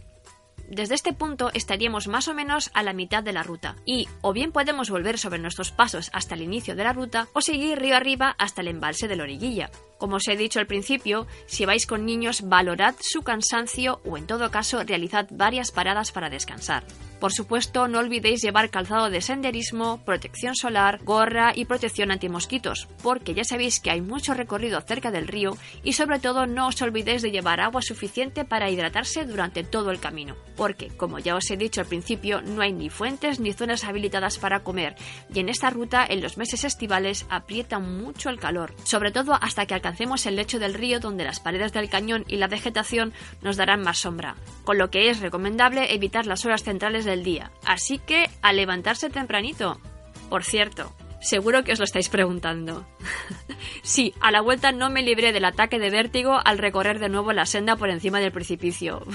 desde 0.72 0.96
este 0.96 1.12
punto 1.12 1.52
estaríamos 1.54 2.08
más 2.08 2.30
o 2.30 2.34
menos 2.34 2.72
a 2.74 2.82
la 2.82 2.94
mitad 2.94 3.22
de 3.22 3.34
la 3.34 3.44
ruta 3.44 3.76
y 3.86 4.08
o 4.22 4.32
bien 4.32 4.54
podemos 4.54 4.90
volver 4.90 5.18
sobre 5.18 5.38
nuestros 5.38 5.72
pasos 5.72 6.10
hasta 6.14 6.34
el 6.36 6.42
inicio 6.42 6.76
de 6.76 6.86
la 6.86 6.94
ruta 6.94 7.28
o 7.34 7.42
seguir 7.42 7.78
río 7.78 7.96
arriba 7.96 8.36
hasta 8.40 8.62
el 8.62 8.70
embalse 8.70 9.10
de 9.10 9.18
la 9.18 9.24
origuilla. 9.24 9.70
Como 10.02 10.16
os 10.16 10.28
he 10.28 10.36
dicho 10.36 10.58
al 10.60 10.66
principio, 10.66 11.28
si 11.46 11.64
vais 11.70 11.86
con 11.86 12.08
niños 12.08 12.42
valorad 12.50 12.96
su 13.00 13.22
cansancio 13.22 14.02
o 14.04 14.18
en 14.18 14.26
todo 14.26 14.50
caso 14.50 14.82
realizad 14.84 15.28
varias 15.30 15.70
paradas 15.70 16.12
para 16.12 16.32
descansar. 16.32 16.84
Por 17.22 17.32
supuesto, 17.32 17.88
no 17.88 18.00
olvidéis 18.00 18.42
llevar 18.42 18.72
calzado 18.72 19.12
de 19.12 19.22
senderismo, 19.22 20.04
protección 20.04 20.56
solar, 20.56 21.04
gorra 21.04 21.52
y 21.54 21.66
protección 21.66 22.10
antimosquitos, 22.10 22.88
porque 23.04 23.36
ya 23.36 23.44
sabéis 23.44 23.80
que 23.80 23.92
hay 23.92 24.02
mucho 24.02 24.34
recorrido 24.34 24.82
cerca 24.82 25.12
del 25.12 25.28
río 25.28 25.56
y 25.84 25.94
sobre 25.94 26.18
todo 26.18 26.48
no 26.48 26.70
os 26.70 26.82
olvidéis 26.82 27.22
de 27.22 27.30
llevar 27.30 27.60
agua 27.60 27.84
suficiente 27.84 28.44
para 28.44 28.72
hidratarse 28.72 29.24
durante 29.26 29.64
todo 29.64 29.92
el 29.92 30.00
camino, 30.00 30.36
porque, 30.58 30.88
como 30.98 31.20
ya 31.20 31.36
os 31.36 31.52
he 31.52 31.58
dicho 31.58 31.82
al 31.82 31.86
principio, 31.86 32.42
no 32.42 32.64
hay 32.64 32.74
ni 32.74 32.90
fuentes 32.90 33.40
ni 33.40 33.54
zonas 33.54 33.84
habilitadas 33.84 34.40
para 34.40 34.64
comer, 34.64 34.96
y 35.32 35.42
en 35.42 35.50
esta 35.50 35.70
ruta 35.70 36.04
en 36.10 36.22
los 36.22 36.38
meses 36.38 36.64
estivales 36.64 37.28
aprieta 37.30 37.78
mucho 37.78 38.32
el 38.32 38.40
calor, 38.40 38.74
sobre 38.84 39.12
todo 39.12 39.38
hasta 39.40 39.68
que 39.68 39.76
alcancemos 39.91 40.25
el 40.25 40.38
lecho 40.38 40.58
del 40.58 40.73
río 40.73 41.01
donde 41.01 41.25
las 41.25 41.41
paredes 41.41 41.73
del 41.73 41.89
cañón 41.89 42.23
y 42.30 42.38
la 42.38 42.47
vegetación 42.47 43.12
nos 43.41 43.58
darán 43.58 43.82
más 43.82 43.97
sombra, 43.97 44.38
con 44.63 44.77
lo 44.77 44.89
que 44.89 45.10
es 45.10 45.19
recomendable 45.19 45.93
evitar 45.93 46.25
las 46.25 46.45
horas 46.45 46.63
centrales 46.63 47.04
del 47.04 47.25
día. 47.25 47.51
Así 47.65 47.99
que 47.99 48.30
a 48.41 48.54
levantarse 48.54 49.10
tempranito. 49.10 49.82
Por 50.30 50.45
cierto, 50.45 50.95
seguro 51.19 51.65
que 51.65 51.73
os 51.73 51.80
lo 51.80 51.84
estáis 51.84 52.08
preguntando. 52.08 52.88
sí, 53.84 54.13
a 54.21 54.32
la 54.32 54.39
vuelta 54.39 54.71
no 54.71 54.89
me 54.89 55.04
libré 55.04 55.34
del 55.34 55.43
ataque 55.43 55.77
de 55.77 55.89
vértigo 55.89 56.39
al 56.41 56.58
recorrer 56.58 56.99
de 56.99 57.10
nuevo 57.10 57.34
la 57.34 57.45
senda 57.45 57.75
por 57.75 57.89
encima 57.89 58.21
del 58.21 58.32
precipicio. 58.32 59.06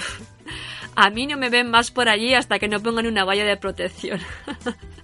a 0.94 1.08
mí 1.08 1.26
no 1.26 1.38
me 1.38 1.48
ven 1.48 1.70
más 1.70 1.90
por 1.90 2.10
allí 2.10 2.34
hasta 2.34 2.58
que 2.58 2.68
no 2.68 2.80
pongan 2.80 3.06
una 3.06 3.24
valla 3.24 3.46
de 3.46 3.56
protección. 3.56 4.20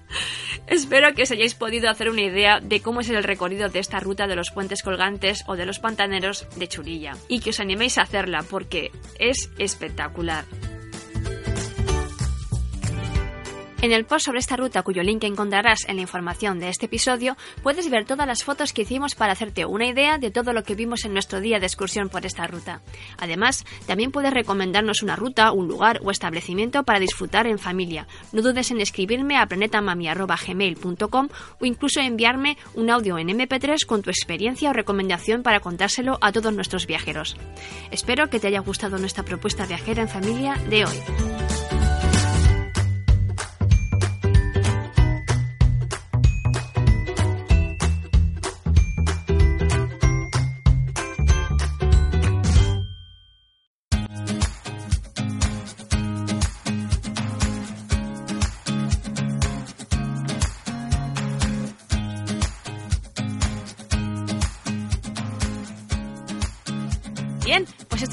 Espero 0.72 1.12
que 1.12 1.24
os 1.24 1.30
hayáis 1.30 1.54
podido 1.54 1.90
hacer 1.90 2.08
una 2.08 2.22
idea 2.22 2.58
de 2.58 2.80
cómo 2.80 3.02
es 3.02 3.10
el 3.10 3.22
recorrido 3.22 3.68
de 3.68 3.78
esta 3.78 4.00
ruta 4.00 4.26
de 4.26 4.36
los 4.36 4.50
puentes 4.50 4.82
colgantes 4.82 5.44
o 5.46 5.54
de 5.54 5.66
los 5.66 5.78
pantaneros 5.78 6.46
de 6.56 6.66
Churilla 6.66 7.12
y 7.28 7.40
que 7.40 7.50
os 7.50 7.60
animéis 7.60 7.98
a 7.98 8.02
hacerla 8.04 8.42
porque 8.42 8.90
es 9.18 9.50
espectacular. 9.58 10.46
En 13.82 13.90
el 13.90 14.04
post 14.04 14.26
sobre 14.26 14.38
esta 14.38 14.56
ruta, 14.56 14.84
cuyo 14.84 15.02
link 15.02 15.24
encontrarás 15.24 15.80
en 15.88 15.96
la 15.96 16.02
información 16.02 16.60
de 16.60 16.68
este 16.68 16.86
episodio, 16.86 17.36
puedes 17.64 17.90
ver 17.90 18.04
todas 18.04 18.28
las 18.28 18.44
fotos 18.44 18.72
que 18.72 18.82
hicimos 18.82 19.16
para 19.16 19.32
hacerte 19.32 19.64
una 19.64 19.88
idea 19.88 20.18
de 20.18 20.30
todo 20.30 20.52
lo 20.52 20.62
que 20.62 20.76
vimos 20.76 21.04
en 21.04 21.14
nuestro 21.14 21.40
día 21.40 21.58
de 21.58 21.66
excursión 21.66 22.08
por 22.08 22.24
esta 22.24 22.46
ruta. 22.46 22.80
Además, 23.18 23.64
también 23.88 24.12
puedes 24.12 24.32
recomendarnos 24.32 25.02
una 25.02 25.16
ruta, 25.16 25.50
un 25.50 25.66
lugar 25.66 25.98
o 26.04 26.12
establecimiento 26.12 26.84
para 26.84 27.00
disfrutar 27.00 27.48
en 27.48 27.58
familia. 27.58 28.06
No 28.30 28.40
dudes 28.40 28.70
en 28.70 28.80
escribirme 28.80 29.36
a 29.36 29.46
planetamami.gmail.com 29.46 31.28
o 31.58 31.64
incluso 31.64 31.98
enviarme 31.98 32.58
un 32.74 32.88
audio 32.88 33.18
en 33.18 33.30
MP3 33.30 33.84
con 33.84 34.00
tu 34.00 34.10
experiencia 34.10 34.70
o 34.70 34.72
recomendación 34.72 35.42
para 35.42 35.58
contárselo 35.58 36.18
a 36.20 36.30
todos 36.30 36.54
nuestros 36.54 36.86
viajeros. 36.86 37.36
Espero 37.90 38.30
que 38.30 38.38
te 38.38 38.46
haya 38.46 38.60
gustado 38.60 38.98
nuestra 38.98 39.24
propuesta 39.24 39.66
viajera 39.66 40.02
en 40.02 40.08
familia 40.08 40.54
de 40.70 40.84
hoy. 40.84 41.71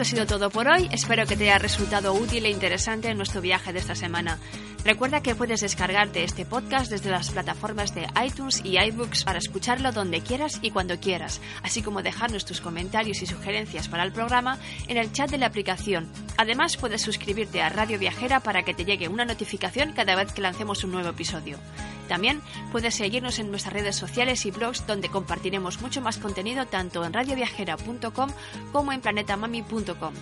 Sido 0.09 0.25
todo 0.25 0.49
por 0.49 0.67
hoy. 0.67 0.89
Espero 0.91 1.27
que 1.27 1.37
te 1.37 1.43
haya 1.43 1.59
resultado 1.59 2.15
útil 2.15 2.43
e 2.45 2.49
interesante 2.49 3.09
en 3.09 3.17
nuestro 3.17 3.41
viaje 3.41 3.73
de 3.73 3.77
esta 3.77 3.93
semana. 3.93 4.39
Recuerda 4.85 5.21
que 5.21 5.35
puedes 5.35 5.59
descargarte 5.59 6.23
este 6.23 6.45
podcast 6.45 6.89
desde 6.89 7.11
las 7.11 7.31
plataformas 7.31 7.93
de 7.93 8.07
iTunes 8.25 8.61
y 8.63 8.79
iBooks 8.79 9.25
para 9.25 9.37
escucharlo 9.37 9.91
donde 9.91 10.21
quieras 10.21 10.59
y 10.61 10.71
cuando 10.71 10.99
quieras, 10.99 11.41
así 11.63 11.81
como 11.81 12.01
dejarnos 12.01 12.45
tus 12.45 12.61
comentarios 12.61 13.21
y 13.21 13.25
sugerencias 13.25 13.89
para 13.89 14.03
el 14.03 14.13
programa 14.13 14.57
en 14.87 14.97
el 14.97 15.11
chat 15.11 15.29
de 15.29 15.37
la 15.37 15.47
aplicación. 15.47 16.07
Además, 16.37 16.77
puedes 16.77 17.01
suscribirte 17.01 17.61
a 17.61 17.69
Radio 17.69 17.99
Viajera 17.99 18.39
para 18.39 18.63
que 18.63 18.73
te 18.73 18.85
llegue 18.85 19.09
una 19.09 19.25
notificación 19.25 19.91
cada 19.91 20.15
vez 20.15 20.31
que 20.31 20.41
lancemos 20.41 20.83
un 20.85 20.91
nuevo 20.91 21.09
episodio. 21.09 21.59
También 22.07 22.41
puedes 22.71 22.95
seguirnos 22.95 23.37
en 23.37 23.51
nuestras 23.51 23.73
redes 23.73 23.97
sociales 23.97 24.45
y 24.45 24.51
blogs 24.51 24.87
donde 24.87 25.09
compartiremos 25.09 25.81
mucho 25.81 26.01
más 26.01 26.17
contenido 26.17 26.65
tanto 26.65 27.03
en 27.03 27.13
radioviajera.com 27.13 28.29
como 28.71 28.93
en 28.93 29.01
planetamami.com. 29.01 30.13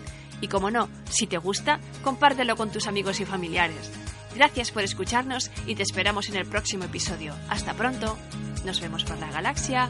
Y 0.41 0.47
como 0.47 0.71
no, 0.71 0.89
si 1.09 1.27
te 1.27 1.37
gusta, 1.37 1.79
compártelo 2.03 2.55
con 2.55 2.71
tus 2.71 2.87
amigos 2.87 3.19
y 3.21 3.25
familiares. 3.25 3.91
Gracias 4.35 4.71
por 4.71 4.83
escucharnos 4.83 5.51
y 5.65 5.75
te 5.75 5.83
esperamos 5.83 6.29
en 6.29 6.35
el 6.35 6.45
próximo 6.45 6.83
episodio. 6.83 7.33
Hasta 7.49 7.73
pronto. 7.73 8.17
Nos 8.65 8.81
vemos 8.81 9.03
por 9.03 9.17
la 9.17 9.31
galaxia. 9.31 9.89